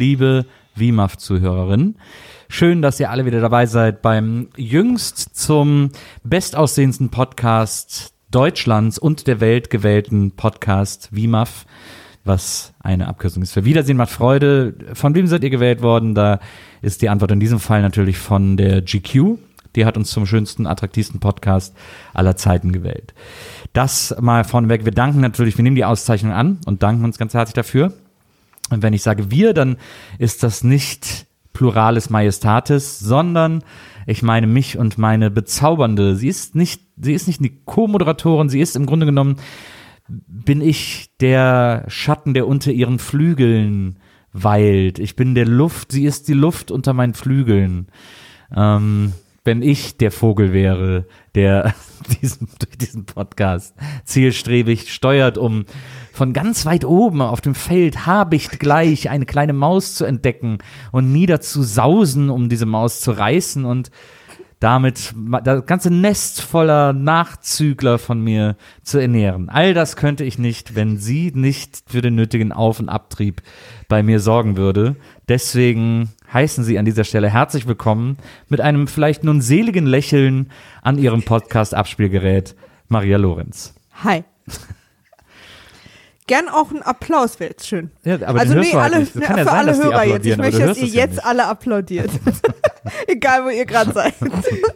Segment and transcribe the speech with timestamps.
[0.00, 0.46] liebe
[0.76, 1.96] WIMAF-Zuhörerinnen.
[2.48, 5.90] Schön, dass ihr alle wieder dabei seid beim jüngst zum
[6.24, 11.66] bestaussehendsten Podcast Deutschlands und der Welt gewählten Podcast WIMAF,
[12.24, 14.74] was eine Abkürzung ist für Wiedersehen macht Freude.
[14.94, 16.14] Von wem seid ihr gewählt worden?
[16.14, 16.40] Da
[16.80, 19.36] ist die Antwort in diesem Fall natürlich von der GQ.
[19.76, 21.76] Die hat uns zum schönsten, attraktivsten Podcast
[22.14, 23.12] aller Zeiten gewählt.
[23.74, 24.86] Das mal vorneweg.
[24.86, 27.92] Wir danken natürlich, wir nehmen die Auszeichnung an und danken uns ganz herzlich dafür.
[28.70, 29.76] Und wenn ich sage wir, dann
[30.18, 33.62] ist das nicht Pluralis Majestatis, sondern
[34.06, 36.16] ich meine mich und meine bezaubernde.
[36.16, 39.36] Sie ist nicht, sie ist nicht eine Co-Moderatorin, sie ist im Grunde genommen,
[40.08, 43.98] bin ich der Schatten, der unter ihren Flügeln
[44.32, 44.98] weilt.
[44.98, 47.88] Ich bin der Luft, sie ist die Luft unter meinen Flügeln.
[48.54, 49.12] Ähm,
[49.44, 51.74] wenn ich der Vogel wäre, der
[52.20, 55.64] diesen, durch diesen Podcast zielstrebig steuert, um
[56.12, 60.58] von ganz weit oben auf dem Feld habicht gleich eine kleine Maus zu entdecken
[60.92, 63.90] und niederzusausen, um diese Maus zu reißen und
[64.60, 69.48] damit das ganze Nest voller Nachzügler von mir zu ernähren.
[69.48, 73.40] All das könnte ich nicht, wenn sie nicht für den nötigen Auf- und Abtrieb
[73.88, 74.96] bei mir sorgen würde.
[75.28, 78.18] Deswegen heißen Sie an dieser Stelle herzlich willkommen
[78.48, 80.50] mit einem vielleicht nun seligen Lächeln
[80.82, 82.54] an Ihrem Podcast-Abspielgerät,
[82.88, 83.74] Maria Lorenz.
[84.04, 84.24] Hi.
[86.30, 87.90] Gern auch ein Applaus wäre jetzt schön.
[88.04, 90.26] Ja, aber also nee, halt alle, ne, ja für sein, alle Hörer jetzt.
[90.26, 91.24] Ich möchte, dass ihr ja jetzt nicht.
[91.24, 92.08] alle applaudiert.
[93.08, 94.14] Egal, wo ihr gerade seid.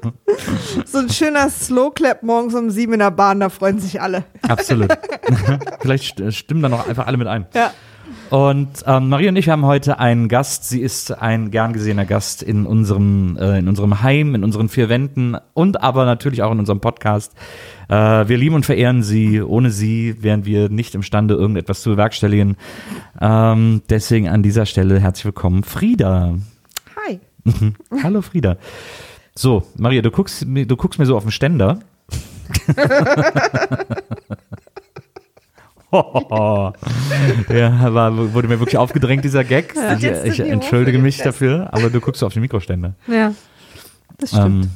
[0.84, 4.24] so ein schöner Slow-Clap morgens um sieben in der Bahn, da freuen sich alle.
[4.42, 4.92] Absolut.
[5.80, 7.46] Vielleicht st- stimmen da noch einfach alle mit ein.
[7.54, 7.72] Ja.
[8.30, 10.68] Und ähm, Maria und ich haben heute einen Gast.
[10.68, 14.88] Sie ist ein gern gesehener Gast in unserem, äh, in unserem Heim, in unseren vier
[14.88, 17.32] Wänden und aber natürlich auch in unserem Podcast.
[17.88, 17.94] Äh,
[18.28, 19.40] wir lieben und verehren sie.
[19.40, 22.56] Ohne sie wären wir nicht imstande, irgendetwas zu bewerkstelligen.
[23.20, 26.34] Ähm, deswegen an dieser Stelle herzlich willkommen, Frieda.
[27.06, 27.20] Hi.
[28.02, 28.56] Hallo Frieda.
[29.36, 31.78] So, Maria, du guckst, mir- du guckst mir so auf den Ständer.
[37.48, 39.74] Der war, wurde mir wirklich aufgedrängt, dieser Gag.
[39.96, 42.94] ich Jetzt ich die entschuldige mich dafür, aber du guckst auf den Mikroständer.
[43.06, 43.32] Ja,
[44.18, 44.64] das stimmt.
[44.64, 44.70] Ähm,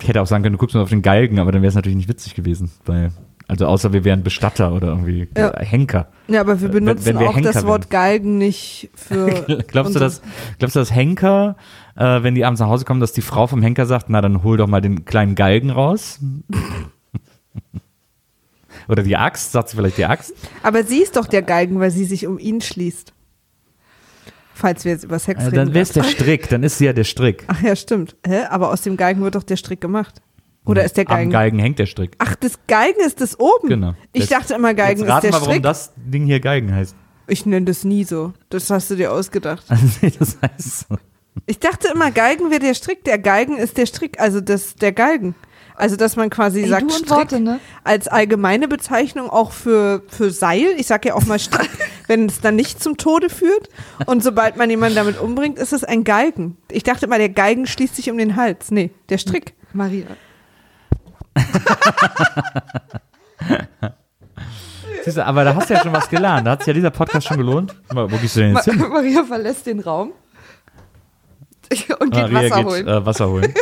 [0.00, 1.74] ich hätte auch sagen können, du guckst nur auf den Galgen, aber dann wäre es
[1.74, 2.70] natürlich nicht witzig gewesen.
[2.84, 3.10] Weil,
[3.48, 5.56] also außer wir wären Bestatter oder irgendwie Ja.
[5.60, 6.08] Henker.
[6.28, 7.90] ja, aber wir wenn- benutzen wenn wir auch Henker das Wort.
[7.90, 9.26] Galgen nicht für.
[9.68, 10.20] Glaubst du, dass,
[10.58, 11.56] glaubst du, dass Henker,
[11.96, 14.42] äh, wenn die abends nach Hause kommen, dass die Frau vom Henker sagt, na dann
[14.42, 16.18] hol doch mal den kleinen Galgen raus?
[18.88, 20.32] Oder die Axt, sagt sie vielleicht die Axt?
[20.62, 23.12] Aber sie ist doch der Galgen, weil sie sich um ihn schließt.
[24.54, 25.56] Falls wir jetzt über Sex Äh, reden.
[25.56, 26.04] dann wäre es der.
[26.04, 27.44] Strick, dann ist sie ja der Strick.
[27.48, 28.16] Ach ja, stimmt.
[28.26, 28.44] Hä?
[28.50, 30.20] Aber aus dem Galgen wird doch der Strick gemacht.
[30.64, 31.30] Oder ist der Am Galgen?
[31.30, 32.12] Galgen hängt der Strick.
[32.18, 33.68] Ach, das Galgen ist das oben.
[33.68, 33.94] Genau.
[34.12, 35.62] Ich Das- dachte immer, Jetzt ist der mal, warum Strick.
[35.62, 36.94] das Ding hier Galgen heißt.
[37.26, 38.32] Ich nenne das nie so.
[38.48, 39.64] Das hast du dir ausgedacht.
[40.02, 40.96] Nee, das heißt so.
[41.46, 43.02] Ich dachte immer, Galgen wäre der Strick.
[43.04, 45.34] Der Galgen ist der Strick, also das, der Galgen.
[45.76, 47.58] Also, dass man quasi Ey, sagt, Strick Worte, ne?
[47.82, 50.74] als allgemeine Bezeichnung auch für, für Seil.
[50.76, 51.70] Ich sage ja auch mal Strick,
[52.06, 53.68] wenn es dann nicht zum Tode führt.
[54.06, 56.56] Und sobald man jemanden damit umbringt, ist es ein Galgen.
[56.70, 58.70] Ich dachte immer, der Galgen schließt sich um den Hals.
[58.70, 59.54] Nee, der Strick.
[59.72, 60.06] Maria.
[65.04, 66.46] Siehst du, aber da hast du ja schon was gelernt.
[66.46, 67.74] Da hat sich ja dieser Podcast schon gelohnt.
[67.92, 68.78] Mal, Wo gehst du denn Ma jetzt hin?
[68.88, 70.12] Maria verlässt den Raum
[71.98, 72.88] und geht Maria Wasser geht holen.
[72.88, 73.54] Äh, Wasser holen.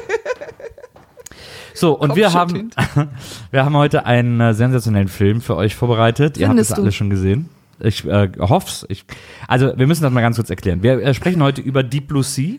[1.82, 2.70] So, und wir haben,
[3.50, 6.38] wir haben heute einen äh, sensationellen Film für euch vorbereitet.
[6.38, 7.48] Ihr habt Findest es alle schon gesehen.
[7.80, 8.86] Ich äh, hoff's.
[8.88, 9.04] Ich,
[9.48, 10.84] also, wir müssen das mal ganz kurz erklären.
[10.84, 12.54] Wir äh, sprechen heute über Deep Blue Sea.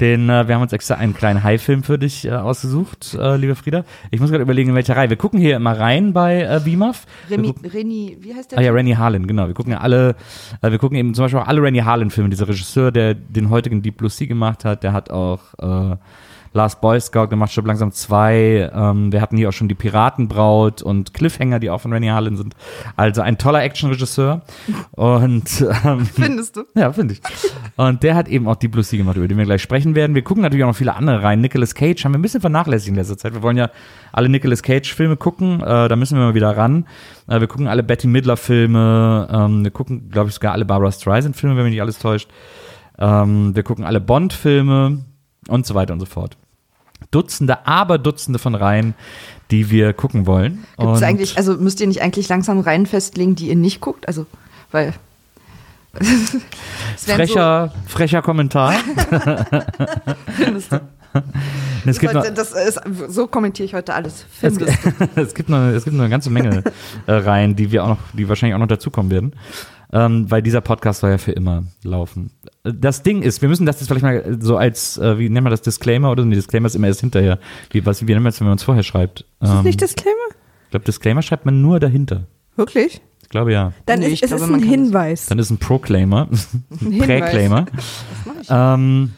[0.00, 3.56] Den, äh, wir haben uns extra einen kleinen Hai-Film für dich äh, ausgesucht, äh, liebe
[3.56, 3.84] Frieda.
[4.12, 5.10] Ich muss gerade überlegen, in welcher Reihe.
[5.10, 7.06] Wir gucken hier immer rein bei äh, BIMAF.
[7.28, 8.60] Gucken- Reni, wie heißt der?
[8.60, 9.48] Ah ja, Rennie Harlan, genau.
[9.48, 10.14] Wir gucken ja alle,
[10.62, 12.30] äh, wir gucken eben zum Beispiel auch alle Rennie Harlan-Filme.
[12.30, 15.96] Dieser Regisseur, der den heutigen Deep Blue Sea gemacht hat, der hat auch äh,
[16.52, 18.70] Last Boy Scout gemacht, Stirb langsam zwei.
[18.74, 22.36] Ähm, wir hatten hier auch schon die Piratenbraut und Cliffhanger, die auch von Rennie Harlan
[22.36, 22.54] sind.
[22.96, 24.42] Also ein toller Action-Regisseur.
[24.92, 26.64] Und ähm, Findest du?
[26.74, 27.20] ja, finde ich.
[27.76, 30.14] Und der hat eben auch Deep Blue Sea gemacht, über den wir gleich sprechen werden.
[30.14, 31.40] Wir gucken natürlich auch noch viele andere rein.
[31.40, 33.34] Nicolas Cage haben wir ein bisschen vernachlässigt in letzter Zeit.
[33.34, 33.70] Wir wollen ja
[34.12, 35.60] alle Nicolas Cage-Filme gucken.
[35.60, 36.86] Äh, da müssen wir mal wieder ran.
[37.28, 39.28] Äh, wir gucken alle Betty Midler-Filme.
[39.30, 42.28] Ähm, wir gucken, glaube ich, sogar alle Barbara Streisand-Filme, wenn mich nicht alles täuscht.
[42.98, 45.04] Ähm, wir gucken alle Bond-Filme
[45.48, 46.36] und so weiter und so fort.
[47.10, 48.94] Dutzende, aber Dutzende von Reihen,
[49.50, 50.64] die wir gucken wollen.
[50.78, 54.08] Gibt es eigentlich, also müsst ihr nicht eigentlich langsam Reihen festlegen, die ihr nicht guckt?
[54.08, 54.26] Also,
[54.70, 54.94] weil
[55.94, 58.74] Es wären Frecher, frecher Kommentar.
[61.86, 64.26] es, gibt noch, So, das ist, so kommentiere ich heute alles.
[64.42, 64.56] es,
[65.16, 66.62] es, gibt noch, es gibt noch eine ganze Menge
[67.06, 69.32] äh, Reihen, die wir auch noch, die wahrscheinlich auch noch dazukommen werden.
[69.92, 72.30] Ähm, weil dieser Podcast soll ja für immer laufen.
[72.62, 75.50] Das Ding ist, wir müssen das jetzt vielleicht mal so als, äh, wie nennen wir
[75.50, 76.28] das, Disclaimer oder so?
[76.28, 77.38] Nee, Disclaimer ist immer erst hinterher.
[77.70, 79.20] Wie, was, wie nennen wir das, wenn man uns vorher schreibt?
[79.20, 80.16] Ist das Ähm, nicht Disclaimer?
[80.64, 82.26] ich glaube, Disclaimer schreibt man nur dahinter.
[82.56, 83.00] Wirklich?
[83.22, 83.72] Ich glaube ja.
[83.86, 85.26] Dann Nee, ist ich es glaube, ist man ein Hinweis.
[85.26, 87.06] Dann ist ein Proclaimer, ein Hinweis.
[87.06, 87.66] Präclaimer.
[88.50, 89.12] Ähm,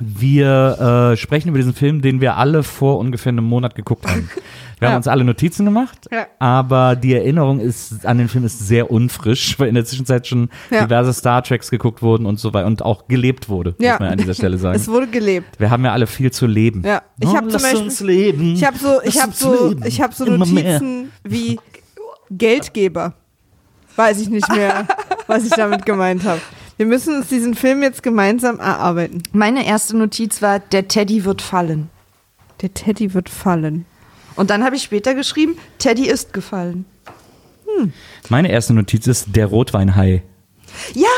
[0.00, 4.28] wir äh, sprechen über diesen Film, den wir alle vor ungefähr einem Monat geguckt haben.
[4.80, 4.96] Wir haben Ja.
[4.96, 6.26] uns alle Notizen gemacht, Ja.
[6.40, 10.48] aber die Erinnerung ist an den Film ist sehr unfrisch, weil in der Zwischenzeit schon
[10.72, 10.82] Ja.
[10.86, 14.18] diverse Star Treks geguckt wurden und so weiter und auch gelebt wurde, muss man an
[14.18, 14.74] dieser Stelle sagen.
[14.74, 15.60] Es wurde gelebt.
[15.60, 16.82] wir haben ja alle viel zu leben.
[16.84, 17.02] Ja.
[17.20, 18.54] Ich Oh, hab zum Beispiel- uns leben.
[18.54, 20.24] Ich habe so, ich habe so, ich habe so.
[20.24, 21.60] Notizen wie
[22.30, 23.14] Geldgeber.
[23.94, 24.88] Weiß ich nicht mehr,
[25.28, 26.40] was ich damit gemeint habe.
[26.76, 29.22] Wir müssen uns diesen Film jetzt gemeinsam erarbeiten.
[29.32, 31.90] Meine erste Notiz war, der Teddy wird fallen.
[32.60, 33.84] Der Teddy wird fallen.
[34.36, 36.86] Und dann habe ich später geschrieben, Teddy ist gefallen.
[38.28, 40.22] Meine erste Notiz ist der Rotweinhai.
[40.94, 41.08] Ja,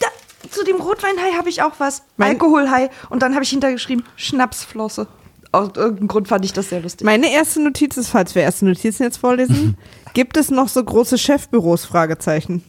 [0.00, 0.06] da,
[0.50, 2.02] zu dem Rotweinhai habe ich auch was.
[2.16, 2.90] Mein- Alkoholhai.
[3.10, 5.06] Und dann habe ich hintergeschrieben, Schnapsflosse.
[5.50, 7.04] Aus irgendeinem Grund fand ich das sehr lustig.
[7.06, 9.78] Meine erste Notiz ist, falls wir erste Notizen jetzt vorlesen,
[10.12, 11.86] gibt es noch so große Chefbüros?
[11.86, 12.64] Fragezeichen.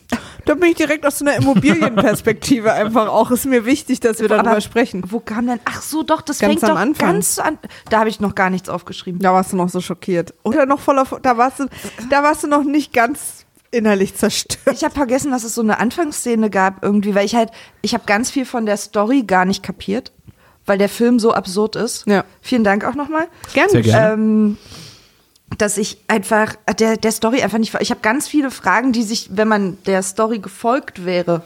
[0.46, 3.32] Da bin ich direkt aus so einer Immobilienperspektive einfach auch.
[3.32, 5.04] Ist mir wichtig, dass wir darüber Aber sprechen.
[5.10, 5.60] Wo kam denn?
[5.66, 7.14] Ach so, doch, das Ganz fängt am doch Anfang.
[7.14, 7.60] ganz an.
[7.90, 9.22] Da habe ich noch gar nichts aufgeschrieben.
[9.22, 10.34] Da warst du noch so schockiert.
[10.44, 11.66] Oder noch voller, da warst du,
[12.10, 14.76] da warst du noch nicht ganz innerlich zerstört.
[14.76, 17.52] Ich habe vergessen, dass es so eine Anfangsszene gab irgendwie, weil ich halt,
[17.82, 20.12] ich habe ganz viel von der Story gar nicht kapiert,
[20.70, 22.06] weil der Film so absurd ist.
[22.08, 22.24] Ja.
[22.42, 23.28] Vielen Dank auch nochmal.
[23.54, 23.72] Gerne.
[23.72, 24.14] Sehr gerne.
[24.14, 24.58] Ähm,
[25.58, 27.76] dass ich einfach der, der Story einfach nicht.
[27.80, 31.42] Ich habe ganz viele Fragen, die sich, wenn man der Story gefolgt wäre,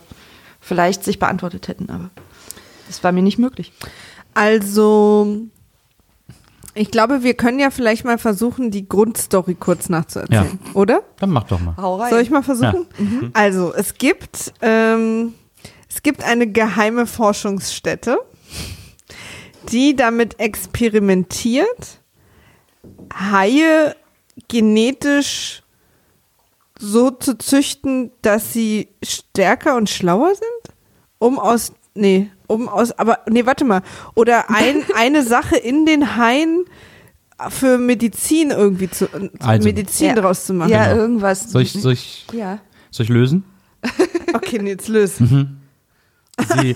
[0.59, 2.09] vielleicht sich beantwortet hätten, aber
[2.87, 3.71] das war mir nicht möglich.
[4.33, 5.37] Also,
[6.73, 11.03] ich glaube, wir können ja vielleicht mal versuchen, die Grundstory kurz nachzuerzählen, oder?
[11.19, 11.75] Dann mach doch mal.
[11.77, 12.09] Hau rein.
[12.09, 12.87] Soll ich mal versuchen?
[13.33, 15.33] Also, es gibt, ähm,
[15.89, 18.19] es gibt eine geheime Forschungsstätte,
[19.71, 21.99] die damit experimentiert,
[23.13, 23.95] Haie
[24.47, 25.63] genetisch
[26.79, 30.75] so zu züchten, dass sie stärker und schlauer sind,
[31.19, 33.81] um aus, nee, um aus, aber, nee, warte mal,
[34.15, 36.65] oder ein, eine Sache in den Haien
[37.49, 39.07] für Medizin irgendwie zu,
[39.39, 39.67] Also.
[39.67, 40.15] Medizin Ja.
[40.15, 40.69] draus zu machen.
[40.71, 41.01] Ja, Genau.
[41.01, 41.51] irgendwas.
[41.51, 42.59] Soll ich, soll ich, ja.
[42.91, 43.43] soll ich lösen?
[44.35, 45.21] Okay, nee, jetzt löst.
[46.39, 46.73] Sie,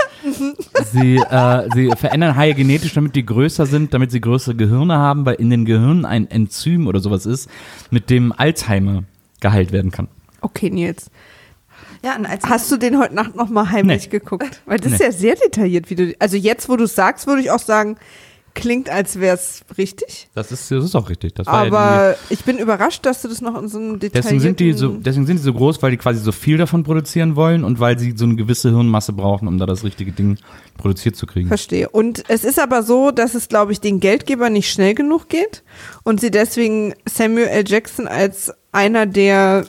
[0.92, 5.26] sie, äh, sie verändern Haie genetisch, damit die größer sind, damit sie größere Gehirne haben,
[5.26, 7.50] weil in den Gehirnen ein Enzym oder sowas ist,
[7.90, 9.04] mit dem Alzheimer
[9.40, 10.08] geheilt werden kann.
[10.42, 11.10] Okay, Nils.
[12.04, 14.10] Ja, und als Hast du den heute Nacht noch mal heimlich Nee.
[14.20, 14.62] geguckt?
[14.68, 15.06] Weil das ist Nee.
[15.06, 16.14] ja sehr detailliert, wie du.
[16.20, 17.98] Also jetzt, wo du es sagst, würde ich auch sagen,
[18.58, 20.28] klingt, als wäre es richtig.
[20.34, 21.36] Das ist, das ist auch richtig.
[21.36, 24.22] Das war ja Aber ich bin überrascht, dass du das noch in so einem detaillierten...
[24.24, 26.84] deswegen, sind die so, deswegen sind die so groß, weil die quasi so viel davon
[26.84, 30.38] produzieren wollen und weil sie so eine gewisse Hirnmasse brauchen, um da das richtige Ding
[30.78, 31.48] produziert zu kriegen.
[31.48, 31.88] Verstehe.
[31.90, 35.64] Und es ist aber so, dass es, glaube ich, den Geldgeber nicht schnell genug geht
[36.04, 37.64] und sie deswegen Samuel L.
[37.68, 39.66] Jackson als einer der,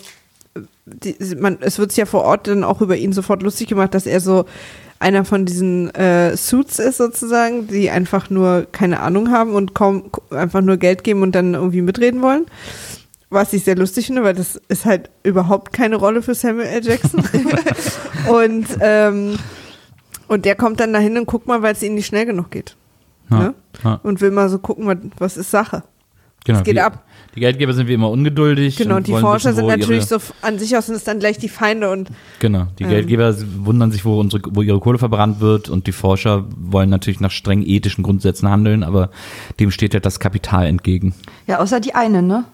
[0.86, 3.92] die, man, es wird sich ja vor Ort dann auch über ihn sofort lustig gemacht,
[3.94, 4.46] dass er so
[5.00, 10.10] einer von diesen äh, Suits ist sozusagen, die einfach nur keine Ahnung haben und kaum
[10.30, 12.46] einfach nur Geld geben und dann irgendwie mitreden wollen.
[13.30, 16.84] Was ich sehr lustig finde, weil das ist halt überhaupt keine Rolle für Samuel L.
[16.84, 17.22] Jackson.
[18.28, 19.38] und, ähm,
[20.28, 22.76] und der kommt dann dahin und guckt mal, weil es ihnen nicht schnell genug geht.
[23.30, 23.54] Ja, ne?
[23.84, 25.82] ja, Und will mal so gucken, was, ist Sache.
[26.44, 26.58] genau.
[26.58, 27.04] es geht die, ab.
[27.34, 28.76] Die Geldgeber sind wie immer ungeduldig.
[28.76, 30.96] Genau, und und die wollen Forscher wissen, sind natürlich ihre, so an sich aus sind
[30.96, 32.08] es dann gleich die Feinde und
[32.40, 32.90] Genau, die Ähm.
[32.90, 37.20] Geldgeber wundern sich, wo, unsere, wo ihre Kohle verbrannt wird und die Forscher wollen natürlich
[37.20, 39.10] nach streng ethischen Grundsätzen handeln, aber
[39.60, 41.14] dem steht ja das Kapital entgegen.
[41.46, 42.44] Ja, außer die eine, ne?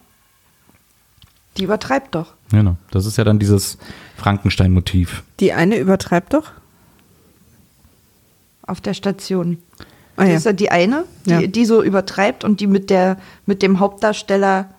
[1.56, 2.34] Die übertreibt doch.
[2.50, 3.78] Genau, das ist ja dann dieses
[4.16, 5.22] Frankenstein-Motiv.
[5.40, 6.50] die eine übertreibt doch.
[8.66, 9.58] Auf der Station.
[10.16, 10.36] Ah, Das ja.
[10.36, 11.46] ist ja die eine, die, Ja.
[11.46, 13.16] die so übertreibt und die mit der
[13.46, 14.70] mit dem Hauptdarsteller,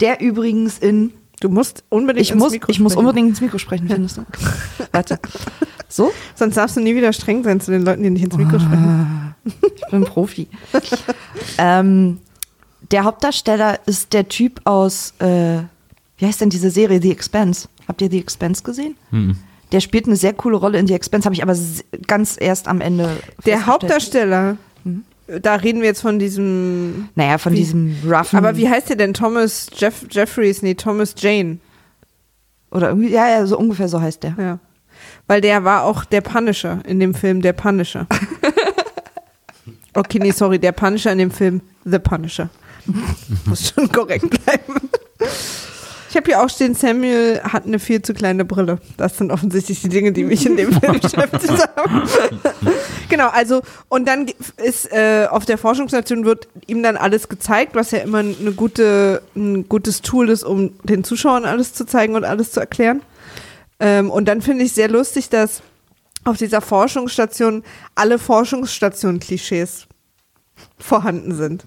[0.00, 3.06] der übrigens in Du musst unbedingt ich ins muss Mikro ich muss sprechen.
[3.06, 4.22] unbedingt ins Mikro sprechen, findest du?
[4.92, 5.18] Warte.
[5.88, 6.10] So?
[6.34, 9.34] Sonst darfst du nie wieder streng sein zu den Leuten, die nicht ins Mikro sprechen.
[9.76, 10.48] Ich bin Profi.
[11.58, 12.18] ähm,
[12.90, 15.58] der Hauptdarsteller ist der Typ aus, äh,
[16.18, 17.68] wie heißt denn diese Serie, The Expanse?
[17.88, 18.96] Habt ihr The Expanse gesehen?
[19.10, 19.36] Mhm.
[19.74, 21.54] Der spielt eine sehr coole Rolle in The Expanse, habe ich aber
[22.06, 23.10] ganz erst am Ende.
[23.44, 23.66] Der.
[23.66, 25.04] Hauptdarsteller, Mhm.
[25.42, 27.08] da reden wir jetzt von diesem.
[27.16, 28.38] Naja, von Wie- diesem roughen.
[28.38, 29.12] Aber wie heißt der denn?
[29.14, 30.62] Thomas Jeff, Jeffries?
[30.62, 31.58] Nee, Thomas Jane.
[32.70, 34.34] Oder irgendwie, ja, ja, so ungefähr so heißt der.
[34.38, 34.58] Ja.
[35.26, 38.06] weil der war auch der Punisher in dem Film Der Punisher.
[39.96, 42.48] Okay, nee, sorry, der Punisher in dem Film The Punisher.
[43.44, 44.90] Muss schon korrekt bleiben.
[46.14, 48.78] Ich habe hier auch stehen, Samuel hat eine viel zu kleine Brille.
[48.96, 52.02] Das sind offensichtlich die Dinge, die mich in dem Film beschäftigt haben.
[53.08, 54.30] genau, also, und dann
[54.62, 59.22] ist äh, auf der Forschungsstation wird ihm dann alles gezeigt, was ja immer eine gute,
[59.34, 63.02] ein gutes Tool ist, um den Zuschauern alles zu zeigen und alles zu erklären.
[63.80, 65.62] Ähm, und dann finde ich sehr lustig, dass
[66.22, 67.64] auf dieser Forschungsstation
[67.96, 69.88] alle Forschungsstationen-Klischees
[70.78, 71.64] vorhanden sind.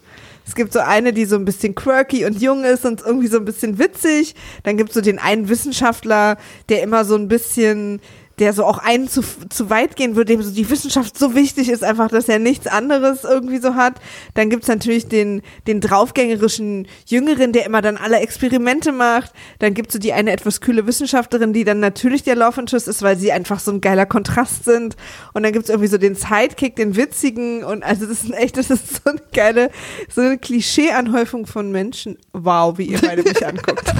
[0.47, 3.37] Es gibt so eine, die so ein bisschen quirky und jung ist und irgendwie so
[3.37, 4.33] ein bisschen witzig.
[4.63, 6.37] Dann gibt es so den einen Wissenschaftler,
[6.69, 7.99] der immer so ein bisschen
[8.39, 11.69] der so auch einen zu, zu weit gehen würde, dem so die Wissenschaft so wichtig
[11.69, 13.95] ist, einfach, dass er nichts anderes irgendwie so hat.
[14.35, 19.31] Dann gibt's natürlich den, den draufgängerischen Jüngeren, der immer dann alle Experimente macht.
[19.57, 23.01] Dann gibt's so die eine etwas kühle Wissenschaftlerin, die dann natürlich der Love Interest ist,
[23.01, 24.95] weil sie einfach so ein geiler Kontrast sind.
[25.33, 27.63] Und dann gibt's irgendwie so den Sidekick, den witzigen.
[27.63, 29.71] Und also das ist echt, das ist so eine geile,
[30.13, 32.19] so eine Klischeeanhäufung von Menschen.
[32.33, 33.85] Wow, wie ihr beide mich anguckt.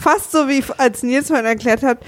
[0.00, 1.98] Fast so wie als Nils vorhin erklärt hat,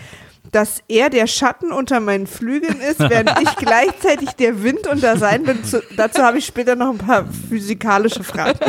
[0.53, 5.45] dass er der Schatten unter meinen Flügeln ist, während ich gleichzeitig der Wind unter sein
[5.45, 5.65] bin.
[5.65, 8.59] Zu, dazu habe ich später noch ein paar physikalische Fragen.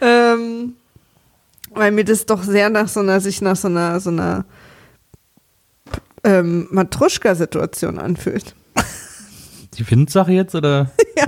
[0.00, 0.74] ähm,
[1.70, 4.44] weil mir das doch sehr nach so einer, sich nach so einer, so einer
[6.22, 8.54] ähm, Matruschka-Situation anfühlt.
[9.74, 10.90] Die Windsache jetzt, oder?
[11.16, 11.26] Ja.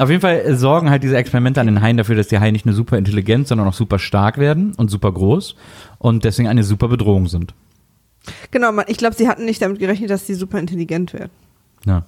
[0.00, 2.64] Auf jeden Fall sorgen halt diese Experimente an den Haien dafür, dass die Haie nicht
[2.64, 5.56] nur super intelligent, sondern auch super stark werden und super groß
[5.98, 7.52] und deswegen eine super Bedrohung sind.
[8.50, 11.30] Genau, ich glaube, sie hatten nicht damit gerechnet, dass sie super intelligent werden.
[11.84, 12.06] Ja.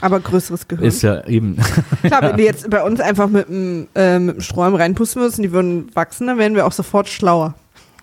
[0.00, 0.86] Aber größeres Gehirn.
[0.86, 1.58] Ist ja eben.
[2.02, 5.42] Klar, wenn die jetzt bei uns einfach mit dem, äh, mit dem Sträum reinpusten müssen,
[5.42, 7.54] die würden wachsen, dann wären wir auch sofort schlauer.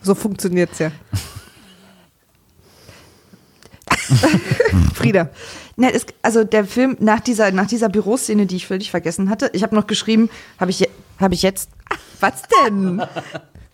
[0.04, 0.92] So funktioniert's ja.
[4.94, 5.30] Frieda.
[5.76, 9.50] Ne, es, also der Film nach dieser, nach dieser Büroszene, die ich völlig vergessen hatte,
[9.54, 10.88] ich habe noch geschrieben, habe ich,
[11.20, 11.70] hab ich jetzt.
[12.20, 13.02] Was denn?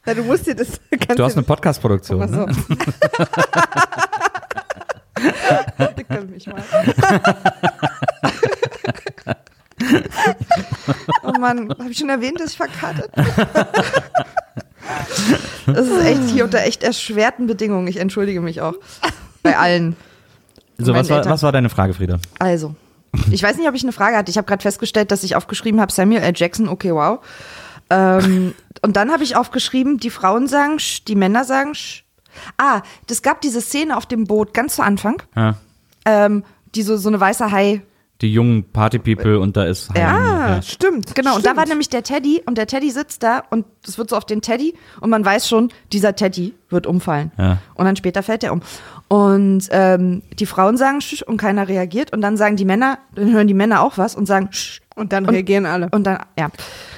[0.06, 0.80] Na, du musst dir das.
[1.15, 2.22] Du hast eine Podcast-Produktion.
[2.22, 2.48] Oh, ne?
[6.36, 6.63] mich mal.
[11.24, 13.12] oh Mann, habe ich schon erwähnt, dass ich verkartet
[15.65, 17.88] Das ist echt hier unter echt erschwerten Bedingungen.
[17.88, 18.75] Ich entschuldige mich auch.
[19.42, 19.96] Bei allen.
[20.77, 22.20] So, was war, was war deine Frage, Frieda?
[22.39, 22.75] Also,
[23.32, 24.29] ich weiß nicht, ob ich eine Frage hatte.
[24.29, 26.34] Ich habe gerade festgestellt, dass ich aufgeschrieben habe, Samuel L.
[26.36, 27.20] Jackson, okay, wow.
[27.89, 32.03] Ähm, und dann habe ich aufgeschrieben, die Frauen sagen sch, die Männer sagen sch.
[32.58, 35.55] Ah, das gab diese Szene auf dem Boot ganz zu Anfang, Ja.
[36.05, 36.44] ähm,
[36.75, 37.82] die so, so eine weiße Hai.
[38.22, 40.50] Die jungen Party-People und da ist Ja.
[40.55, 40.62] Ja.
[40.62, 41.15] stimmt.
[41.15, 41.55] Genau, und stimmt.
[41.58, 44.25] da war nämlich der Teddy und der Teddy sitzt da und es wird so auf
[44.25, 47.32] den Teddy und man weiß schon, dieser Teddy wird umfallen.
[47.38, 47.58] Ja.
[47.75, 48.62] Und dann später fällt er um.
[49.15, 53.31] Und ähm, die Frauen sagen sch und keiner reagiert und dann sagen die Männer, dann
[53.31, 55.88] hören die Männer auch was und sagen sch Und dann reagieren alle.
[55.91, 56.50] und dann, ja,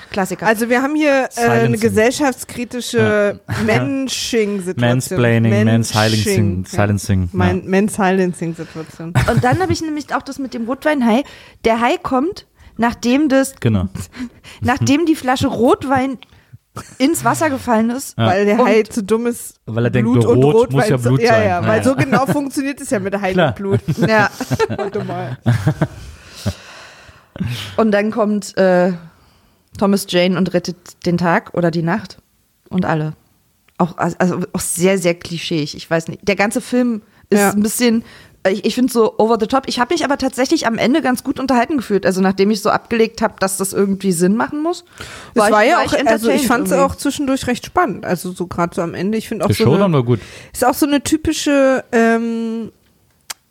[0.09, 0.47] Klassiker.
[0.47, 4.89] Also wir haben hier äh, eine gesellschaftskritische Mensching-Situation.
[4.89, 7.29] Mansplaining, Mansilencing, Silencing.
[7.33, 7.53] Ja.
[7.63, 9.13] Man-Silencing-Situation.
[9.31, 11.24] Und dann habe ich nämlich auch das mit dem Rotweinhai.
[11.65, 12.47] Der Hai kommt,
[12.77, 13.89] nachdem das, Genau.
[14.62, 16.17] nachdem die Flasche Rotwein
[16.98, 18.17] ins Wasser gefallen ist.
[18.17, 19.55] Weil der Und- Hai zu dumm ist.
[19.65, 21.41] Weil er denkt, Blut und Rot Rotwein muss ja zu- Blut ja, sein.
[21.43, 21.84] Ja, Ja, weil ja.
[21.84, 23.48] so genau funktioniert es ja mit Hai Klar.
[23.50, 23.81] und Blut.
[24.07, 24.29] Ja.
[24.77, 25.38] Warte mal.
[27.75, 28.93] Und dann kommt äh,
[29.77, 32.17] Thomas Jane und rettet den Tag oder die Nacht.
[32.69, 33.13] Und alle.
[33.77, 35.75] Auch, also auch sehr, sehr klischeeig.
[35.75, 36.27] Ich weiß nicht.
[36.27, 37.51] Der ganze Film ist Ja.
[37.51, 38.03] ein bisschen,
[38.51, 39.63] ich, ich finde so over the top.
[39.67, 42.05] Ich habe mich aber tatsächlich am Ende ganz gut unterhalten gefühlt.
[42.05, 44.85] Also nachdem ich so abgelegt habe, dass das irgendwie Sinn machen muss.
[45.33, 48.05] Es war, ich, ja ich auch, also ich fand es auch zwischendurch recht spannend.
[48.05, 49.17] Also so gerade so am Ende.
[49.17, 50.19] Ich finde auch Der so Showdown eine, war gut.
[50.53, 52.71] ist auch so eine typische, ähm,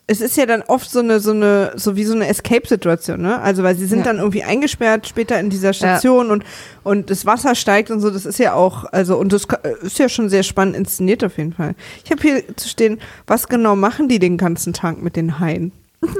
[0.08, 3.40] es ist ja dann oft so eine, so eine, so wie so eine Escape-Situation, ne?
[3.40, 4.04] Also weil sie sind Ja.
[4.04, 6.44] dann irgendwie eingesperrt später in dieser Station und,
[6.84, 9.46] und das Wasser steigt und so, das ist ja auch, also und das
[9.82, 11.74] ist ja schon sehr spannend inszeniert auf jeden Fall.
[12.04, 15.72] Ich habe hier zu stehen, was genau machen die den ganzen Tag mit den Haien?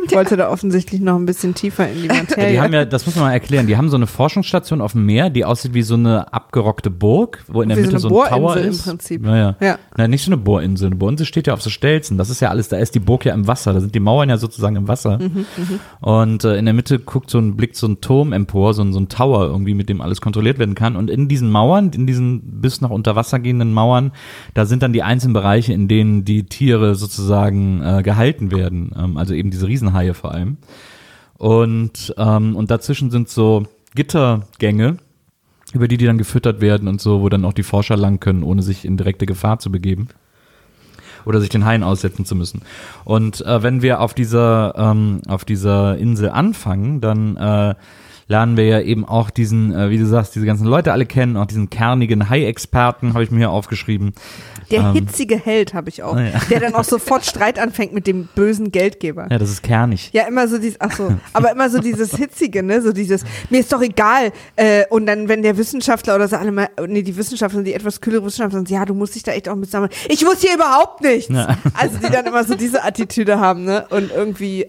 [0.07, 2.53] Ich wollte da offensichtlich noch ein bisschen tiefer in die Materie.
[2.53, 5.05] Die haben ja, das muss man mal erklären, die haben so eine Forschungsstation auf dem
[5.05, 8.01] Meer, die aussieht wie so eine abgerockte Burg, wo in der Wie so Mitte eine
[8.01, 8.85] so ein Tower Bohrinsel im ist.
[8.87, 9.23] Prinzip.
[9.23, 9.57] Naja.
[9.61, 9.79] Ja.
[9.97, 10.87] Na, nicht so eine Bohrinsel.
[10.87, 12.17] Eine Bohrinsel steht ja auf so Stelzen.
[12.17, 13.75] Das ist ja alles, da ist die Burg ja im Wasser.
[13.75, 15.19] Da sind die Mauern ja sozusagen im Wasser.
[15.19, 15.47] Mhm,
[16.01, 18.93] Und äh, in der Mitte guckt so ein, blickt so ein Turm empor, so ein,
[18.93, 20.97] so ein Tower irgendwie, mit dem alles kontrolliert werden kann.
[20.97, 24.13] Und in diesen Mauern, in diesen bis nach unter Wasser gehenden Mauern,
[24.55, 28.93] da sind dann die einzelnen Bereiche, in denen die Tiere sozusagen äh, gehalten werden.
[28.97, 30.57] Ähm, also eben diese Riesenhaie vor allem.
[31.39, 34.97] Und, ähm, und dazwischen sind so Gittergänge,
[35.73, 38.43] über die die dann gefüttert werden und so, wo dann auch die Forscher lang können,
[38.43, 40.09] ohne sich in direkte Gefahr zu begeben.
[41.27, 42.63] oder sich den Haien aussetzen zu müssen.
[43.05, 47.75] Und äh, wenn wir auf dieser, ähm, auf dieser Insel anfangen, dann äh,
[48.29, 51.37] lernen wir ja eben auch diesen, äh, wie du sagst, diese ganzen Leute alle kennen,
[51.37, 54.15] auch diesen kernigen Hai-Experten, habe ich mir hier aufgeschrieben.
[54.73, 54.95] Der Ähm.
[54.95, 56.41] hitzige Held habe ich auch, Ah, ja.
[56.51, 59.29] der dann auch sofort Streit anfängt mit dem bösen Geldgeber.
[59.31, 60.11] Ja, das ist kernig.
[60.13, 63.61] Ja, immer so dieses, ach so, aber immer so dieses Hitzige, ne, so dieses, mir
[63.61, 64.33] ist doch egal.
[64.57, 68.01] Äh, und dann, wenn der Wissenschaftler oder so alle mal, nee, die Wissenschaftler, die etwas
[68.01, 69.93] kühlere Wissenschaftler sagen, ja, du musst dich da echt auch mit sammeln.
[70.09, 71.33] Ich muss hier überhaupt nichts.
[71.33, 71.57] Ja.
[71.75, 74.67] Also die dann immer so diese Attitüde haben, ne, und irgendwie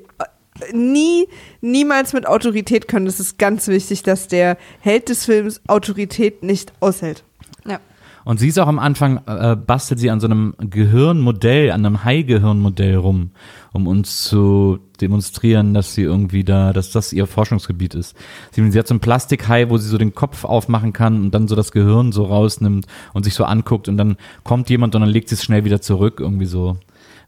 [0.74, 1.28] nie,
[1.62, 3.06] niemals mit Autorität können.
[3.06, 7.24] Das ist ganz wichtig, dass der Held des Films Autorität nicht aushält.
[7.66, 7.80] Ja.
[8.26, 12.04] Und sie ist auch am Anfang, äh, bastelt sie an so einem Gehirnmodell, an einem
[12.04, 13.32] Hai-Gehirnmodell rum,
[13.72, 18.18] um uns zu demonstrieren, dass sie irgendwie da, dass das ihr Forschungsgebiet ist.
[18.52, 21.48] Sie, sie hat so ein Plastikhai, wo sie so den Kopf aufmachen kann und dann
[21.48, 25.10] so das Gehirn so rausnimmt und sich so anguckt und dann kommt jemand und dann
[25.10, 26.78] legt sie es schnell wieder zurück, irgendwie so.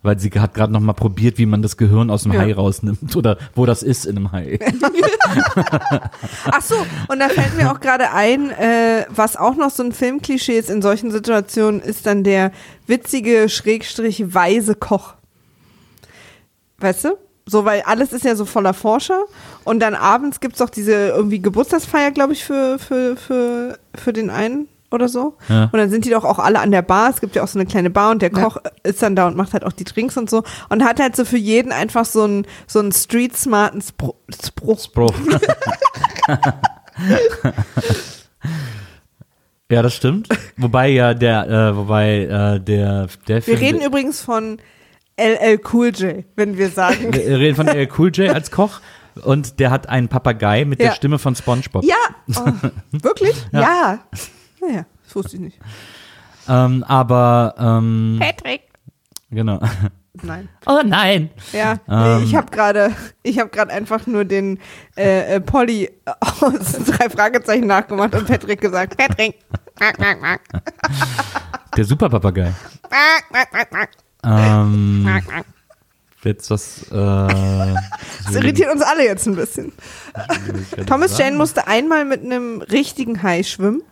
[0.01, 2.39] Weil sie hat gerade noch mal probiert, wie man das Gehirn aus dem Ja.
[2.39, 4.57] Hai rausnimmt oder wo das ist in einem Hai.
[6.45, 6.75] Ach so,
[7.09, 10.69] und da fällt mir auch gerade ein, äh, was auch noch so ein Filmklischee ist
[10.69, 12.51] in solchen Situationen, ist dann der
[12.87, 15.15] witzige, schrägstrich weise Koch.
[16.77, 17.17] Weißt du?
[17.45, 19.25] So, weil alles ist ja so voller Forscher
[19.65, 24.29] und dann abends gibt's auch diese irgendwie Geburtstagsfeier, glaube ich, für, für, für, für den
[24.29, 25.37] einen oder so.
[25.47, 25.65] Ja.
[25.65, 27.09] Und dann sind die doch auch alle an der Bar.
[27.09, 28.43] Es gibt ja auch so eine kleine Bar und der Ja.
[28.43, 30.43] Koch ist dann da und macht halt auch die Drinks und so.
[30.69, 34.15] Und hat halt so für jeden einfach so einen, so einen street-smarten Spruch.
[34.43, 34.87] Spruch.
[34.93, 35.07] Bro.
[39.71, 40.29] ja, das stimmt.
[40.57, 44.57] Wobei ja der, äh, wobei äh, der, der Wir reden übrigens von
[45.17, 47.13] LL Cool J, wenn wir sagen.
[47.13, 48.79] Wir reden von LL Cool J als Koch
[49.23, 50.93] und der hat einen Papagei mit der Ja.
[50.95, 51.83] Stimme von SpongeBob.
[51.83, 51.95] Ja,
[52.91, 53.35] Wirklich?
[53.51, 53.99] ja.
[54.61, 55.59] Naja, das wusste ich nicht.
[56.47, 58.61] Ähm, aber ähm, Patrick.
[59.29, 59.59] genau.
[60.21, 60.49] Nein.
[60.65, 61.29] Oh nein.
[61.53, 62.17] Ja, Ähm.
[62.19, 62.91] nee, ich habe gerade,
[63.23, 64.59] ich habe gerade einfach nur den
[64.97, 65.89] äh, äh, Polly
[66.41, 69.35] aus drei Fragezeichen nachgemacht und Patrick gesagt, Patrick.
[71.77, 72.51] Der Superpapagei.
[74.23, 75.07] Ähm,
[76.23, 76.83] jetzt was.
[76.91, 76.95] Äh,
[78.25, 79.71] Das irritiert uns alle jetzt ein bisschen.
[80.87, 83.83] Thomas Jane musste einmal mit einem richtigen Hai schwimmen.